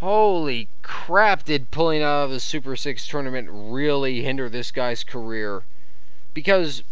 Holy 0.00 0.68
crap, 0.82 1.44
did 1.44 1.70
pulling 1.70 2.02
out 2.02 2.24
of 2.24 2.30
the 2.30 2.40
Super 2.40 2.76
6 2.76 3.06
tournament 3.06 3.48
really 3.50 4.22
hinder 4.22 4.48
this 4.48 4.70
guy's 4.70 5.04
career? 5.04 5.62
Because 6.34 6.82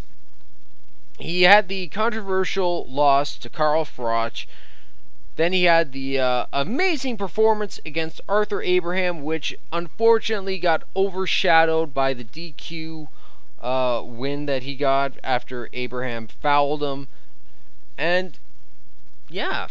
he 1.19 1.43
had 1.43 1.69
the 1.69 1.89
controversial 1.89 2.87
loss 2.89 3.37
to 3.37 3.51
Carl 3.51 3.85
Froch. 3.85 4.47
Then 5.37 5.53
he 5.53 5.65
had 5.65 5.93
the 5.93 6.19
uh, 6.19 6.47
amazing 6.53 7.19
performance 7.19 7.79
against 7.85 8.21
Arthur 8.29 8.63
Abraham, 8.63 9.23
which 9.23 9.55
unfortunately 9.73 10.59
got 10.59 10.85
overshadowed 10.97 11.93
by 11.93 12.15
the 12.15 12.25
DQ 12.25 13.09
uh, 13.62 14.03
win 14.05 14.46
that 14.46 14.62
he 14.64 14.75
got 14.75 15.18
after 15.22 15.68
Abraham 15.72 16.27
fouled 16.27 16.83
him. 16.83 17.09
And 17.96 18.38
yeah, 19.29 19.68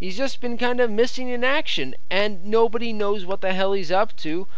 He's 0.00 0.16
just 0.16 0.40
been 0.40 0.56
kind 0.56 0.80
of 0.80 0.90
missing 0.90 1.28
in 1.28 1.44
action, 1.44 1.94
and 2.08 2.46
nobody 2.46 2.90
knows 2.90 3.26
what 3.26 3.42
the 3.42 3.52
hell 3.52 3.74
he's 3.74 3.92
up 3.92 4.16
to. 4.16 4.48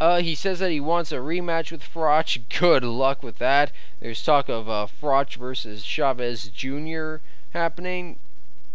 Uh, 0.00 0.20
he 0.20 0.34
says 0.34 0.58
that 0.58 0.72
he 0.72 0.80
wants 0.80 1.12
a 1.12 1.18
rematch 1.18 1.70
with 1.70 1.80
Froch. 1.80 2.40
Good 2.58 2.82
luck 2.82 3.22
with 3.22 3.38
that. 3.38 3.70
There's 4.00 4.20
talk 4.20 4.48
of 4.48 4.68
uh, 4.68 4.88
Froch 4.88 5.36
versus 5.36 5.84
Chavez 5.84 6.48
Jr. 6.48 7.18
happening. 7.50 8.18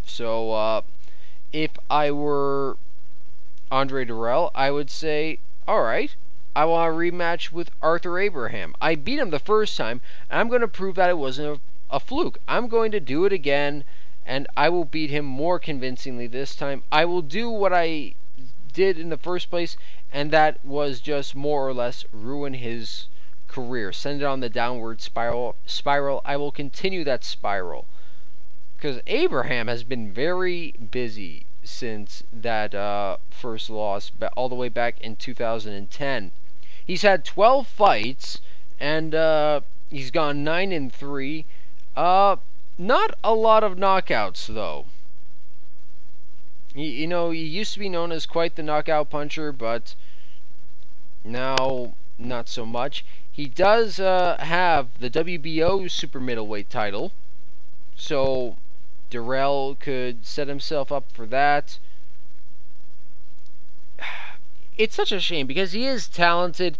So, 0.05 0.53
uh, 0.53 0.81
if 1.51 1.71
I 1.89 2.11
were 2.11 2.77
Andre 3.69 4.05
Dirrell, 4.05 4.51
I 4.55 4.71
would 4.71 4.89
say, 4.89 5.39
alright, 5.67 6.15
I 6.55 6.65
want 6.65 6.93
a 6.93 6.95
rematch 6.95 7.51
with 7.51 7.71
Arthur 7.81 8.19
Abraham. 8.19 8.75
I 8.79 8.95
beat 8.95 9.19
him 9.19 9.31
the 9.31 9.39
first 9.39 9.75
time, 9.75 10.01
and 10.29 10.39
I'm 10.39 10.49
going 10.49 10.61
to 10.61 10.67
prove 10.67 10.95
that 10.95 11.09
it 11.09 11.17
wasn't 11.17 11.59
a, 11.89 11.95
a 11.95 11.99
fluke. 11.99 12.37
I'm 12.47 12.67
going 12.67 12.91
to 12.91 12.99
do 12.99 13.25
it 13.25 13.33
again 13.33 13.83
and 14.25 14.47
I 14.55 14.69
will 14.69 14.85
beat 14.85 15.09
him 15.09 15.25
more 15.25 15.59
convincingly 15.59 16.27
this 16.27 16.55
time. 16.55 16.83
I 16.91 17.03
will 17.03 17.21
do 17.21 17.49
what 17.49 17.73
I 17.73 18.15
did 18.71 18.97
in 18.97 19.09
the 19.09 19.17
first 19.17 19.49
place, 19.49 19.75
and 20.13 20.31
that 20.31 20.63
was 20.63 21.01
just 21.01 21.35
more 21.35 21.67
or 21.67 21.73
less 21.73 22.05
ruin 22.13 22.53
his 22.53 23.07
career, 23.49 23.91
send 23.91 24.21
it 24.21 24.25
on 24.25 24.39
the 24.39 24.47
downward 24.47 25.01
spiral. 25.01 25.55
Spiral. 25.65 26.21
I 26.23 26.37
will 26.37 26.51
continue 26.51 27.03
that 27.03 27.25
spiral 27.25 27.85
because 28.77 29.01
Abraham 29.07 29.67
has 29.67 29.83
been 29.83 30.13
very 30.13 30.71
busy 30.71 31.45
since 31.65 32.23
that 32.31 32.73
uh, 32.73 33.17
first 33.29 33.69
loss, 33.69 34.11
all 34.37 34.47
the 34.47 34.55
way 34.55 34.69
back 34.69 35.01
in 35.01 35.17
2010. 35.17 36.31
He's 36.85 37.01
had 37.01 37.23
12 37.23 37.67
fights, 37.67 38.41
and 38.79 39.15
uh, 39.15 39.61
he's 39.89 40.11
gone 40.11 40.43
nine 40.43 40.71
and 40.71 40.91
three. 40.91 41.45
Uh, 41.95 42.37
not 42.77 43.15
a 43.23 43.33
lot 43.33 43.63
of 43.63 43.77
knockouts, 43.77 44.47
though. 44.47 44.85
You, 46.75 46.87
you 46.87 47.07
know, 47.07 47.29
he 47.31 47.43
used 47.43 47.73
to 47.73 47.79
be 47.79 47.89
known 47.89 48.11
as 48.11 48.25
quite 48.25 48.55
the 48.55 48.63
knockout 48.63 49.09
puncher, 49.09 49.51
but 49.51 49.95
now 51.23 51.93
not 52.17 52.49
so 52.49 52.65
much. 52.65 53.05
He 53.31 53.45
does 53.45 53.99
uh, 53.99 54.37
have 54.39 54.99
the 54.99 55.09
WBO 55.09 55.89
super 55.89 56.19
middleweight 56.19 56.69
title, 56.69 57.11
so 57.95 58.57
Dirrell 59.09 59.79
could 59.79 60.25
set 60.25 60.47
himself 60.47 60.91
up 60.91 61.11
for 61.11 61.25
that. 61.27 61.77
It's 64.75 64.95
such 64.95 65.11
a 65.11 65.19
shame 65.19 65.45
because 65.45 65.73
he 65.73 65.85
is 65.85 66.07
talented 66.07 66.77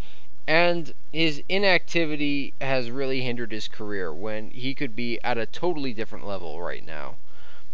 and 0.47 0.93
his 1.12 1.43
inactivity 1.47 2.53
has 2.60 2.89
really 2.89 3.21
hindered 3.21 3.51
his 3.51 3.67
career 3.67 4.12
when 4.12 4.49
he 4.49 4.73
could 4.73 4.95
be 4.95 5.19
at 5.23 5.38
a 5.38 5.45
totally 5.45 5.93
different 5.93 6.25
level 6.25 6.62
right 6.62 6.86
now. 6.86 7.15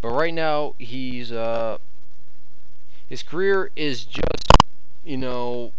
But 0.02 0.10
right 0.10 0.34
now, 0.34 0.76
he's 0.78 1.32
uh, 1.32 1.78
his 3.08 3.24
career 3.24 3.72
is 3.76 4.06
just, 4.06 4.52
you 5.04 5.18
know, 5.18 5.72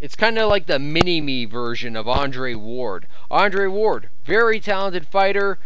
it's 0.00 0.16
kind 0.16 0.38
of 0.38 0.48
like 0.48 0.66
the 0.66 0.78
mini 0.78 1.20
me 1.20 1.44
version 1.44 1.94
of 1.94 2.08
Andre 2.08 2.54
Ward. 2.54 3.06
Andre 3.30 3.66
Ward, 3.66 4.08
very 4.24 4.60
talented 4.60 5.06
fighter 5.06 5.58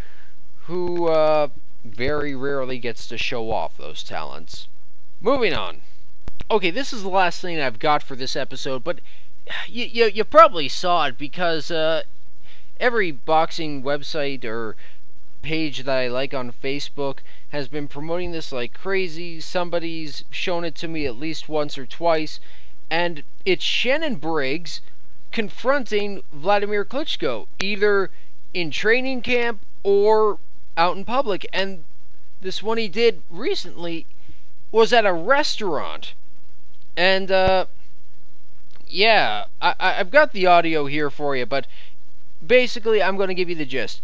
who 0.67 1.09
uh, 1.09 1.49
very 1.85 2.35
rarely 2.35 2.79
gets 2.79 3.07
to 3.09 3.17
show 3.17 3.51
off 3.51 3.77
those 3.77 4.03
talents. 4.03 4.69
Moving 5.21 5.55
on. 5.55 5.81
Okay, 6.51 6.71
this 6.71 6.93
is 6.93 7.03
the 7.03 7.09
last 7.11 7.43
thing 7.43 7.61
I've 7.61 7.79
got 7.79 8.03
for 8.03 8.17
this 8.17 8.35
episode, 8.35 8.83
but 8.83 9.01
you, 9.69 9.85
you, 9.85 10.07
you 10.07 10.25
probably 10.25 10.69
saw 10.69 11.07
it 11.07 11.19
because 11.19 11.71
uh, 11.71 12.05
every 12.81 13.11
boxing 13.11 13.83
website 13.83 14.45
or 14.45 14.75
page 15.43 15.85
that 15.85 15.99
I 15.99 16.09
like 16.09 16.33
on 16.35 16.53
Facebook 16.53 17.19
has 17.51 17.69
been 17.69 17.87
promoting 17.87 18.33
this 18.33 18.51
like 18.51 18.73
crazy. 18.73 19.41
Somebody's 19.41 20.25
shown 20.31 20.65
it 20.65 20.75
to 20.77 20.89
me 20.89 21.07
at 21.07 21.19
least 21.19 21.49
once 21.49 21.77
or 21.77 21.87
twice, 21.87 22.41
and 22.91 23.23
it's 23.45 23.65
Shannon 23.65 24.17
Briggs 24.17 24.81
confronting 25.31 26.23
Vladimir 26.33 26.85
Klitschko, 26.85 27.47
either 27.61 28.11
in 28.55 28.71
training 28.71 29.23
camp 29.23 29.61
or 29.83 30.39
out 30.77 30.97
in 30.97 31.05
public. 31.05 31.47
And 31.53 31.85
this 32.41 32.63
one 32.63 32.79
he 32.79 32.89
did 32.89 33.23
recently 33.29 34.07
was 34.73 34.93
at 34.93 35.05
a 35.05 35.13
restaurant. 35.13 36.15
And 36.99 37.31
uh, 37.31 37.67
yeah, 38.89 39.45
I, 39.63 39.75
I've 39.79 40.11
got 40.11 40.33
the 40.33 40.47
audio 40.47 40.87
here 40.87 41.11
for 41.11 41.37
you, 41.37 41.47
but 41.47 41.69
basically, 42.45 43.01
I'm 43.01 43.17
going 43.17 43.29
to 43.29 43.37
give 43.37 43.49
you 43.49 43.55
the 43.55 43.65
gist. 43.65 44.03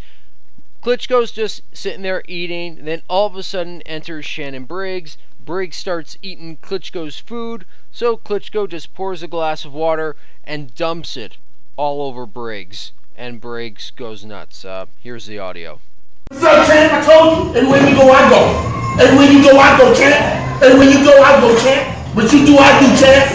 Klitschko's 0.81 1.33
just 1.33 1.61
sitting 1.73 2.03
there 2.03 2.23
eating, 2.25 2.85
then 2.85 3.01
all 3.09 3.27
of 3.27 3.35
a 3.35 3.43
sudden 3.43 3.81
enters 3.81 4.23
Shannon 4.23 4.63
Briggs. 4.63 5.17
Briggs 5.43 5.75
starts 5.75 6.17
eating 6.21 6.55
Klitschko's 6.61 7.19
food, 7.19 7.65
so 7.91 8.15
Klitschko 8.15 8.69
just 8.69 8.93
pours 8.93 9.21
a 9.21 9.27
glass 9.27 9.65
of 9.65 9.73
water 9.73 10.15
and 10.45 10.73
dumps 10.73 11.17
it 11.17 11.35
all 11.75 12.01
over 12.01 12.25
Briggs, 12.25 12.93
and 13.17 13.41
Briggs 13.41 13.91
goes 13.91 14.23
nuts. 14.23 14.63
Uh, 14.63 14.85
here's 15.03 15.25
the 15.25 15.37
audio. 15.37 15.81
What's 16.29 16.45
up, 16.45 16.65
champ? 16.65 16.93
I 16.93 17.01
told 17.05 17.55
you. 17.55 17.55
Everywhere 17.59 17.89
you 17.89 17.95
go, 17.97 18.09
I 18.09 18.29
go. 18.29 19.03
Everywhere 19.03 19.31
you 19.31 19.43
go, 19.43 19.59
I 19.59 19.77
go, 19.77 19.93
champ. 19.93 20.63
Everywhere 20.63 20.97
you 20.97 21.03
go, 21.03 21.21
I 21.21 21.41
go, 21.41 21.61
champ. 21.61 21.94
What 22.15 22.31
you 22.31 22.47
do, 22.47 22.55
I 22.55 22.79
do, 22.79 22.87
champ. 22.95 23.27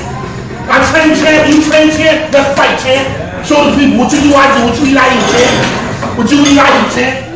I 0.65 0.81
train 0.89 1.13
champ, 1.13 1.53
you 1.53 1.61
train 1.61 1.93
champ. 1.93 2.33
Let's 2.33 2.57
fight, 2.57 2.81
champ. 2.81 3.05
Show 3.45 3.69
the 3.69 3.77
people 3.77 4.01
what 4.01 4.09
you 4.09 4.25
do, 4.25 4.33
I 4.33 4.49
do. 4.57 4.73
What 4.73 4.81
you 4.81 4.97
I 4.97 5.21
champ. 5.29 6.17
What 6.17 6.33
you 6.33 6.41
I 6.41 6.89
champ. 6.89 7.29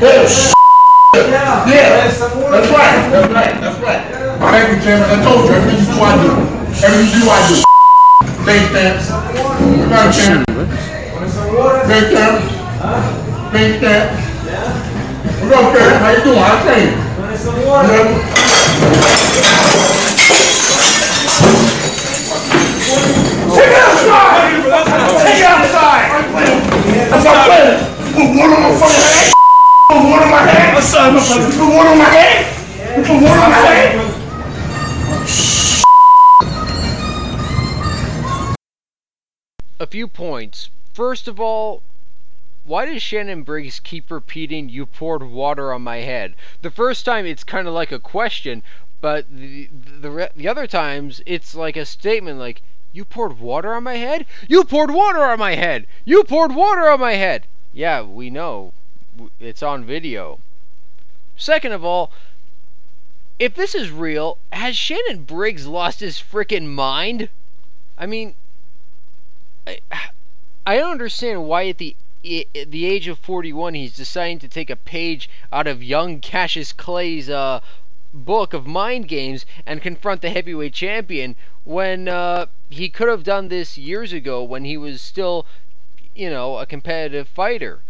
Oh, 0.00 0.08
yeah, 0.08 0.24
sh- 0.24 0.56
yeah. 1.68 2.08
That's 2.08 2.72
right. 2.72 3.12
That's 3.12 3.28
right. 3.28 3.60
That's 3.60 3.76
right. 3.84 4.08
Thank 4.40 4.72
you, 4.72 4.80
champ. 4.88 5.04
I 5.04 5.20
told 5.20 5.44
you. 5.44 5.52
Everything 5.52 5.84
you 5.84 5.92
do, 5.92 6.00
I 6.00 6.16
do. 6.16 6.32
Everything 6.80 7.12
you 7.12 7.20
do, 7.20 7.28
I 7.28 7.44
do. 7.44 7.60
Thanks, 8.48 8.72
champ. 8.72 8.88
Good 8.96 9.92
night, 9.92 10.16
champ. 10.16 10.48
Thanks, 11.92 12.08
champ. 12.08 12.40
Thanks, 13.52 13.84
champ. 13.84 14.16
What's 15.44 15.60
up, 15.60 15.76
champ? 15.76 16.00
How 16.00 16.08
you 16.08 16.24
doing? 16.24 16.40
I 16.40 16.56
train. 16.64 16.88
Yeah. 17.92 18.36
Take 21.36 21.44
it 23.68 23.76
outside! 23.76 24.56
Take 25.20 25.40
it 25.40 25.44
outside! 25.44 26.08
That's 27.10 27.24
my 27.24 27.34
plan. 27.44 27.76
Put 28.14 28.28
one 28.40 28.50
on 28.52 28.60
my 28.62 28.72
fucking 28.80 29.04
head. 29.04 29.32
Put 29.88 30.00
one 30.08 30.22
on 30.22 30.30
my 30.30 30.40
head. 30.48 30.72
Put 30.72 31.74
one 31.74 31.86
on 31.86 31.98
my 31.98 32.04
head. 32.04 32.46
Put 33.04 33.20
one 33.22 33.38
on 33.38 33.50
my 33.50 33.58
head. 33.58 34.12
A 39.78 39.86
few 39.86 40.08
points. 40.08 40.70
First 40.94 41.28
of 41.28 41.38
all, 41.38 41.82
why 42.64 42.86
does 42.86 43.02
Shannon 43.02 43.42
Briggs 43.44 43.78
keep 43.78 44.10
repeating, 44.10 44.68
You 44.68 44.86
poured 44.86 45.22
water 45.22 45.72
on 45.72 45.82
my 45.82 45.98
head? 45.98 46.34
The 46.62 46.70
first 46.70 47.04
time 47.04 47.26
it's 47.26 47.44
kind 47.44 47.68
of 47.68 47.74
like 47.74 47.92
a 47.92 48.00
question, 48.00 48.64
but 49.00 49.26
the, 49.30 49.68
the, 50.00 50.30
the 50.34 50.48
other 50.48 50.66
times 50.66 51.22
it's 51.26 51.54
like 51.54 51.76
a 51.76 51.84
statement 51.84 52.38
like, 52.38 52.62
You 52.92 53.04
poured 53.04 53.38
water 53.38 53.74
on 53.74 53.82
my 53.82 53.96
head? 53.96 54.26
You 54.48 54.64
poured 54.64 54.90
water 54.90 55.24
on 55.24 55.38
my 55.38 55.54
head! 55.54 55.86
You 56.04 56.24
poured 56.24 56.54
water 56.54 56.88
on 56.88 57.00
my 57.00 57.12
head! 57.12 57.46
Yeah, 57.72 58.02
we 58.02 58.30
know. 58.30 58.72
It's 59.38 59.62
on 59.62 59.84
video. 59.84 60.40
Second 61.36 61.72
of 61.72 61.84
all, 61.84 62.10
if 63.38 63.54
this 63.54 63.74
is 63.74 63.90
real, 63.90 64.38
has 64.50 64.76
Shannon 64.76 65.24
Briggs 65.24 65.66
lost 65.66 66.00
his 66.00 66.18
frickin' 66.18 66.68
mind? 66.68 67.28
I 67.98 68.06
mean, 68.06 68.34
I, 69.66 69.80
I 70.66 70.76
don't 70.78 70.92
understand 70.92 71.44
why 71.44 71.68
at 71.68 71.78
the 71.78 71.96
at 72.24 72.70
the 72.72 72.86
age 72.86 73.06
of 73.06 73.18
41 73.18 73.74
he's 73.74 73.94
deciding 73.94 74.38
to 74.40 74.48
take 74.48 74.70
a 74.70 74.74
page 74.74 75.28
out 75.52 75.66
of 75.66 75.82
young 75.82 76.18
Cassius 76.18 76.72
Clay's 76.72 77.30
uh, 77.30 77.60
book 78.24 78.54
of 78.54 78.66
mind 78.66 79.08
games 79.08 79.44
and 79.66 79.82
confront 79.82 80.22
the 80.22 80.30
heavyweight 80.30 80.72
champion 80.72 81.36
when 81.64 82.08
uh, 82.08 82.46
he 82.70 82.88
could 82.88 83.08
have 83.08 83.22
done 83.22 83.48
this 83.48 83.76
years 83.76 84.12
ago 84.12 84.42
when 84.42 84.64
he 84.64 84.76
was 84.76 85.00
still, 85.00 85.46
you 86.14 86.30
know, 86.30 86.58
a 86.58 86.66
competitive 86.66 87.28
fighter. 87.28 87.82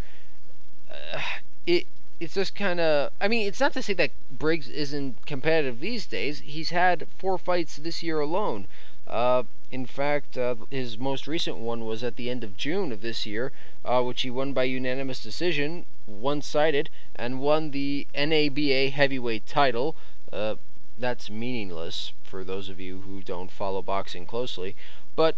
Uh, 0.91 1.21
it 1.65 1.87
it's 2.19 2.33
just 2.33 2.55
kind 2.55 2.79
of 2.79 3.11
I 3.21 3.27
mean 3.27 3.47
it's 3.47 3.59
not 3.59 3.73
to 3.73 3.81
say 3.81 3.93
that 3.93 4.11
Briggs 4.31 4.67
isn't 4.69 5.25
competitive 5.25 5.79
these 5.79 6.05
days. 6.05 6.39
He's 6.39 6.71
had 6.71 7.07
four 7.17 7.37
fights 7.37 7.77
this 7.77 8.01
year 8.03 8.19
alone. 8.19 8.67
Uh, 9.07 9.43
in 9.71 9.85
fact, 9.85 10.37
uh, 10.37 10.55
his 10.69 10.97
most 10.97 11.27
recent 11.27 11.57
one 11.57 11.85
was 11.85 12.03
at 12.03 12.15
the 12.15 12.29
end 12.29 12.43
of 12.43 12.57
June 12.57 12.91
of 12.91 13.01
this 13.01 13.25
year, 13.25 13.51
uh, 13.85 14.01
which 14.01 14.23
he 14.23 14.29
won 14.29 14.53
by 14.53 14.63
unanimous 14.63 15.21
decision, 15.21 15.85
one 16.05 16.41
sided, 16.41 16.89
and 17.15 17.39
won 17.39 17.71
the 17.71 18.07
NABA 18.15 18.89
heavyweight 18.89 19.45
title. 19.45 19.95
Uh, 20.31 20.55
that's 20.97 21.29
meaningless 21.29 22.11
for 22.23 22.43
those 22.43 22.69
of 22.69 22.79
you 22.79 23.01
who 23.01 23.21
don't 23.21 23.51
follow 23.51 23.81
boxing 23.81 24.25
closely. 24.25 24.75
But 25.15 25.35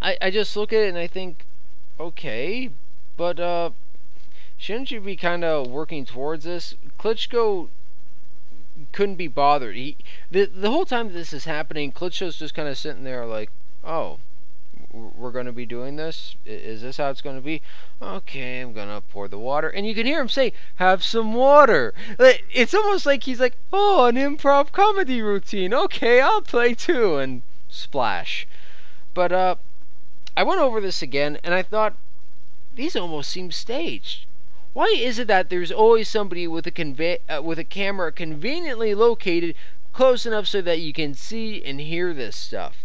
I, 0.00 0.16
I 0.20 0.30
just 0.30 0.56
look 0.56 0.72
at 0.72 0.82
it 0.82 0.88
and 0.88 0.98
I 0.98 1.06
think, 1.06 1.44
okay, 1.98 2.70
but 3.16 3.38
uh, 3.38 3.70
shouldn't 4.56 4.90
you 4.90 5.00
be 5.00 5.16
kind 5.16 5.44
of 5.44 5.66
working 5.68 6.04
towards 6.04 6.44
this? 6.44 6.74
Klitschko 6.98 7.68
couldn't 8.92 9.16
be 9.16 9.28
bothered. 9.28 9.76
He 9.76 9.96
the 10.30 10.46
the 10.46 10.70
whole 10.70 10.86
time 10.86 11.12
this 11.12 11.32
is 11.32 11.44
happening, 11.44 11.92
Klitschko's 11.92 12.38
just 12.38 12.54
kind 12.54 12.68
of 12.68 12.78
sitting 12.78 13.04
there 13.04 13.26
like, 13.26 13.50
oh, 13.84 14.18
we're 14.92 15.30
going 15.30 15.46
to 15.46 15.52
be 15.52 15.64
doing 15.64 15.96
this. 15.96 16.36
Is 16.44 16.82
this 16.82 16.98
how 16.98 17.08
it's 17.08 17.22
going 17.22 17.36
to 17.36 17.42
be? 17.42 17.62
Okay, 18.02 18.60
I'm 18.60 18.74
gonna 18.74 19.00
pour 19.00 19.26
the 19.26 19.38
water, 19.38 19.68
and 19.70 19.86
you 19.86 19.94
can 19.94 20.04
hear 20.04 20.20
him 20.20 20.28
say, 20.28 20.52
"Have 20.76 21.02
some 21.02 21.32
water." 21.32 21.94
It's 22.18 22.74
almost 22.74 23.06
like 23.06 23.22
he's 23.22 23.40
like, 23.40 23.56
oh, 23.72 24.04
an 24.04 24.16
improv 24.16 24.70
comedy 24.72 25.22
routine. 25.22 25.72
Okay, 25.72 26.20
I'll 26.20 26.42
play 26.42 26.74
too, 26.74 27.16
and 27.16 27.40
splash. 27.68 28.46
But 29.14 29.32
uh, 29.32 29.54
I 30.36 30.42
went 30.42 30.60
over 30.60 30.80
this 30.80 31.00
again, 31.00 31.38
and 31.42 31.54
I 31.54 31.62
thought 31.62 31.96
these 32.74 32.94
almost 32.94 33.30
seem 33.30 33.50
staged. 33.50 34.26
Why 34.74 34.86
is 34.86 35.18
it 35.18 35.28
that 35.28 35.48
there's 35.48 35.72
always 35.72 36.08
somebody 36.08 36.46
with 36.46 36.66
a 36.66 36.70
conve- 36.70 37.20
uh, 37.28 37.42
with 37.42 37.58
a 37.58 37.64
camera 37.64 38.12
conveniently 38.12 38.94
located 38.94 39.54
close 39.92 40.26
enough 40.26 40.46
so 40.46 40.60
that 40.60 40.80
you 40.80 40.92
can 40.92 41.14
see 41.14 41.62
and 41.64 41.80
hear 41.80 42.12
this 42.12 42.36
stuff? 42.36 42.81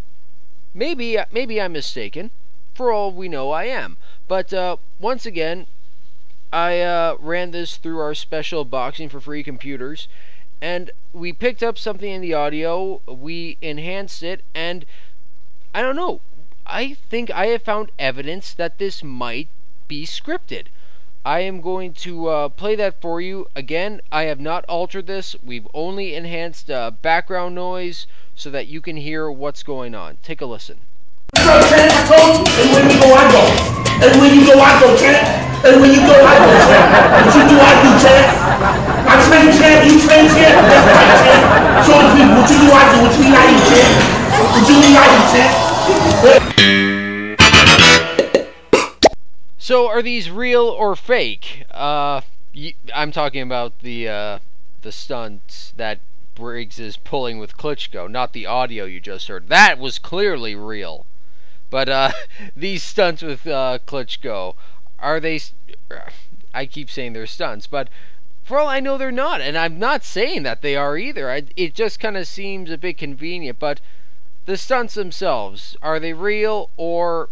Maybe 0.78 1.18
uh, 1.18 1.26
maybe 1.32 1.60
I'm 1.60 1.72
mistaken. 1.72 2.30
For 2.76 2.92
all 2.92 3.12
we 3.12 3.28
know, 3.28 3.50
I 3.50 3.64
am. 3.64 3.98
But 4.28 4.54
uh, 4.54 4.78
once 5.00 5.26
again, 5.26 5.66
I 6.54 6.82
uh, 6.82 7.16
ran 7.20 7.50
this 7.50 7.78
through 7.78 7.98
our 7.98 8.14
special 8.14 8.64
boxing 8.64 9.10
for 9.10 9.20
free 9.20 9.42
computers, 9.42 10.08
and 10.62 10.92
we 11.14 11.34
picked 11.34 11.64
up 11.64 11.80
something 11.80 12.12
in 12.12 12.22
the 12.22 12.36
audio. 12.36 13.02
We 13.08 13.58
enhanced 13.60 14.22
it, 14.22 14.44
and 14.54 14.86
I 15.74 15.82
don't 15.82 15.96
know. 15.96 16.22
I 16.68 16.94
think 17.10 17.32
I 17.32 17.48
have 17.48 17.64
found 17.64 17.92
evidence 17.98 18.54
that 18.54 18.78
this 18.78 19.04
might 19.04 19.48
be 19.88 20.06
scripted. 20.06 20.68
I 21.26 21.40
am 21.40 21.60
going 21.60 21.94
to 22.06 22.28
uh, 22.28 22.50
play 22.50 22.76
that 22.76 23.02
for 23.02 23.20
you. 23.20 23.48
Again, 23.56 24.00
I 24.12 24.26
have 24.26 24.40
not 24.40 24.64
altered 24.66 25.08
this. 25.08 25.36
We've 25.44 25.68
only 25.74 26.14
enhanced 26.14 26.70
uh, 26.70 26.92
background 26.92 27.56
noise 27.56 28.06
so 28.38 28.52
that 28.52 28.68
you 28.68 28.80
can 28.80 28.96
hear 28.96 29.32
what's 29.32 29.64
going 29.64 29.96
on. 29.96 30.18
Take 30.22 30.42
a 30.42 30.46
listen. 30.46 30.78
I 31.34 31.58
told 32.06 32.46
you. 32.46 32.54
Go, 33.02 33.10
I 33.18 33.26
go. 33.34 33.42
Everywhere 34.06 34.30
you 34.30 34.46
go, 34.46 34.62
I 34.62 34.78
go, 34.80 34.94
champ. 34.96 35.26
Everywhere 35.66 35.90
you 35.90 36.06
go, 36.06 36.14
I 36.14 36.38
go. 36.38 36.54
What 37.18 37.34
you 37.34 37.42
do, 37.50 37.58
I 37.58 37.74
do. 37.82 37.98
I 39.10 39.18
train 39.26 39.50
you 39.50 39.98
train 40.06 40.30
fight, 40.30 40.30
champ. 40.38 40.54
Show 41.82 41.98
the 41.98 42.14
people 42.14 42.38
what 42.38 42.46
you 42.46 42.62
do, 42.62 42.70
I 42.70 42.86
do. 42.94 43.02
What 43.02 43.18
you 43.18 43.34
I 43.34 43.58
champ. 43.66 43.90
What 44.54 44.70
you 44.70 44.78
I 44.94 45.10
champ. 45.34 45.54
So, 49.58 49.90
are 49.90 50.04
these 50.04 50.30
real 50.30 50.68
or 50.68 50.96
fake? 50.96 51.66
Uh, 51.72 52.22
I'm 52.94 53.12
talking 53.12 53.42
about 53.42 53.80
the 53.80 54.08
uh, 54.08 54.40
the 54.84 54.92
stunts 54.92 55.74
that 55.76 56.00
Briggs 56.38 56.78
is 56.78 56.98
pulling 56.98 57.40
with 57.40 57.58
Klitschko, 57.58 58.08
not 58.08 58.32
the 58.32 58.46
audio 58.46 58.86
you 58.86 59.00
just 59.00 59.28
heard. 59.28 59.50
That 59.50 59.80
was 59.80 59.98
clearly 59.98 60.54
real. 60.54 61.08
But 61.72 61.90
uh, 61.90 62.12
these 62.56 62.84
stunts 62.84 63.24
with 63.24 63.48
uh, 63.48 63.80
Klitschko, 63.88 64.54
are 65.00 65.20
they? 65.20 65.42
I 66.54 66.68
keep 66.68 66.92
saying 66.92 67.14
they're 67.14 67.26
stunts, 67.26 67.66
but 67.66 67.90
for 68.44 68.60
all 68.60 68.68
I 68.68 68.80
know, 68.80 69.00
they're 69.00 69.12
not, 69.12 69.42
and 69.42 69.58
I'm 69.58 69.80
not 69.80 70.04
saying 70.04 70.44
that 70.44 70.62
they 70.62 70.76
are 70.76 70.96
either. 70.96 71.32
I, 71.32 71.46
it 71.56 71.74
just 71.74 72.00
kind 72.00 72.16
of 72.16 72.28
seems 72.28 72.70
a 72.70 72.78
bit 72.78 73.00
convenient. 73.00 73.58
But 73.58 73.82
the 74.46 74.58
stunts 74.58 74.94
themselves, 74.94 75.76
are 75.82 76.00
they 76.00 76.14
real 76.14 76.70
or 76.78 77.30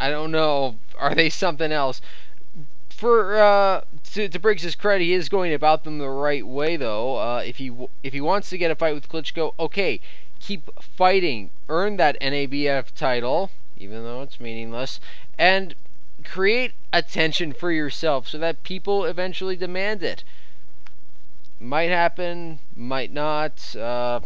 I 0.00 0.10
don't 0.10 0.32
know. 0.32 0.78
Are 0.98 1.14
they 1.14 1.30
something 1.30 1.70
else? 1.70 2.00
For 3.04 3.36
uh, 3.36 3.82
to, 4.14 4.30
to 4.30 4.38
Briggs's 4.38 4.74
credit, 4.74 5.04
he 5.04 5.12
is 5.12 5.28
going 5.28 5.52
about 5.52 5.84
them 5.84 5.98
the 5.98 6.08
right 6.08 6.46
way, 6.46 6.78
though. 6.78 7.16
Uh, 7.18 7.42
if 7.44 7.58
he 7.58 7.70
if 8.02 8.14
he 8.14 8.20
wants 8.22 8.48
to 8.48 8.56
get 8.56 8.70
a 8.70 8.74
fight 8.74 8.94
with 8.94 9.10
Klitschko, 9.10 9.52
okay, 9.60 10.00
keep 10.40 10.70
fighting, 10.80 11.50
earn 11.68 11.98
that 11.98 12.18
NABF 12.22 12.94
title, 12.94 13.50
even 13.76 14.04
though 14.04 14.22
it's 14.22 14.40
meaningless, 14.40 15.00
and 15.36 15.74
create 16.24 16.72
attention 16.94 17.52
for 17.52 17.70
yourself 17.70 18.26
so 18.26 18.38
that 18.38 18.62
people 18.62 19.04
eventually 19.04 19.54
demand 19.56 20.02
it. 20.02 20.24
Might 21.60 21.90
happen, 21.90 22.60
might 22.74 23.12
not. 23.12 23.76
Uh, 23.76 24.20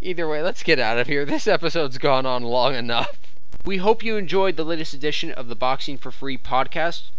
either 0.00 0.26
way, 0.26 0.40
let's 0.40 0.62
get 0.62 0.78
out 0.78 0.96
of 0.96 1.08
here. 1.08 1.26
This 1.26 1.46
episode's 1.46 1.98
gone 1.98 2.24
on 2.24 2.42
long 2.42 2.74
enough. 2.74 3.18
We 3.64 3.78
hope 3.78 4.04
you 4.04 4.16
enjoyed 4.16 4.54
the 4.54 4.64
latest 4.64 4.94
edition 4.94 5.32
of 5.32 5.48
the 5.48 5.56
Boxing 5.56 5.98
for 5.98 6.12
Free 6.12 6.38
podcast. 6.38 7.10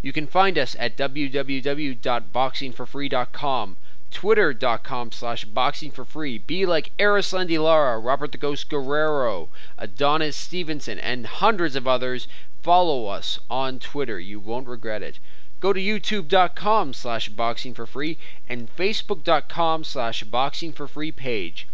You 0.00 0.14
can 0.14 0.26
find 0.26 0.56
us 0.56 0.74
at 0.78 0.96
www.boxingforfree.com, 0.96 3.76
twitter.com 4.10 5.12
slash 5.12 5.44
boxingforfree. 5.44 6.46
Be 6.46 6.64
like 6.64 6.96
Erislandy 6.98 7.62
Lara, 7.62 7.98
Robert 7.98 8.32
the 8.32 8.38
Ghost 8.38 8.70
Guerrero, 8.70 9.50
Adonis 9.76 10.38
Stevenson, 10.38 10.98
and 10.98 11.26
hundreds 11.26 11.76
of 11.76 11.86
others. 11.86 12.28
Follow 12.62 13.08
us 13.08 13.38
on 13.50 13.78
Twitter. 13.78 14.18
You 14.18 14.40
won't 14.40 14.66
regret 14.66 15.02
it. 15.02 15.18
Go 15.60 15.74
to 15.74 15.80
youtube.com 15.80 16.94
slash 16.94 17.28
boxingforfree 17.28 18.16
and 18.48 18.74
facebook.com 18.74 19.84
slash 19.84 20.24
boxingforfree 20.24 21.14
page. 21.14 21.66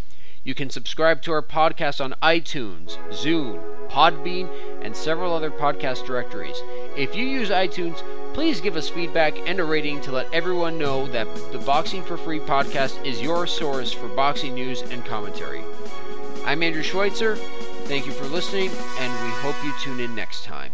You 0.42 0.55
can 0.55 0.70
subscribe 0.70 1.20
to 1.22 1.33
our 1.33 1.42
podcast 1.42 2.03
on 2.03 2.14
iTunes, 2.22 2.96
Zune, 3.11 3.61
Podbean, 3.90 4.48
and 4.83 4.96
several 4.96 5.35
other 5.35 5.50
podcast 5.50 6.07
directories. 6.07 6.57
If 6.96 7.14
you 7.14 7.26
use 7.26 7.50
iTunes, 7.50 8.03
please 8.33 8.61
give 8.62 8.76
us 8.76 8.88
feedback 8.88 9.37
and 9.46 9.61
a 9.61 9.64
rating 9.64 10.00
to 10.03 10.12
let 10.12 10.33
everyone 10.33 10.79
know 10.79 11.07
that 11.09 11.26
the 11.53 11.59
Boxing 11.59 12.03
for 12.03 12.16
Free 12.16 12.40
podcast 12.40 13.05
is 13.05 13.20
your 13.20 13.46
source 13.46 13.92
for 13.92 14.09
boxing 14.09 14.55
news 14.55 14.81
and 14.81 15.05
commentary. 15.05 15.62
I'm 16.46 16.62
Andrew 16.62 16.83
Schweitzer. 16.83 17.37
Thank 17.85 18.07
you 18.07 18.12
for 18.12 18.24
listening, 18.24 18.70
and 18.98 19.12
we 19.24 19.31
hope 19.42 19.62
you 19.62 19.74
tune 19.83 20.00
in 20.00 20.14
next 20.14 20.44
time. 20.44 20.72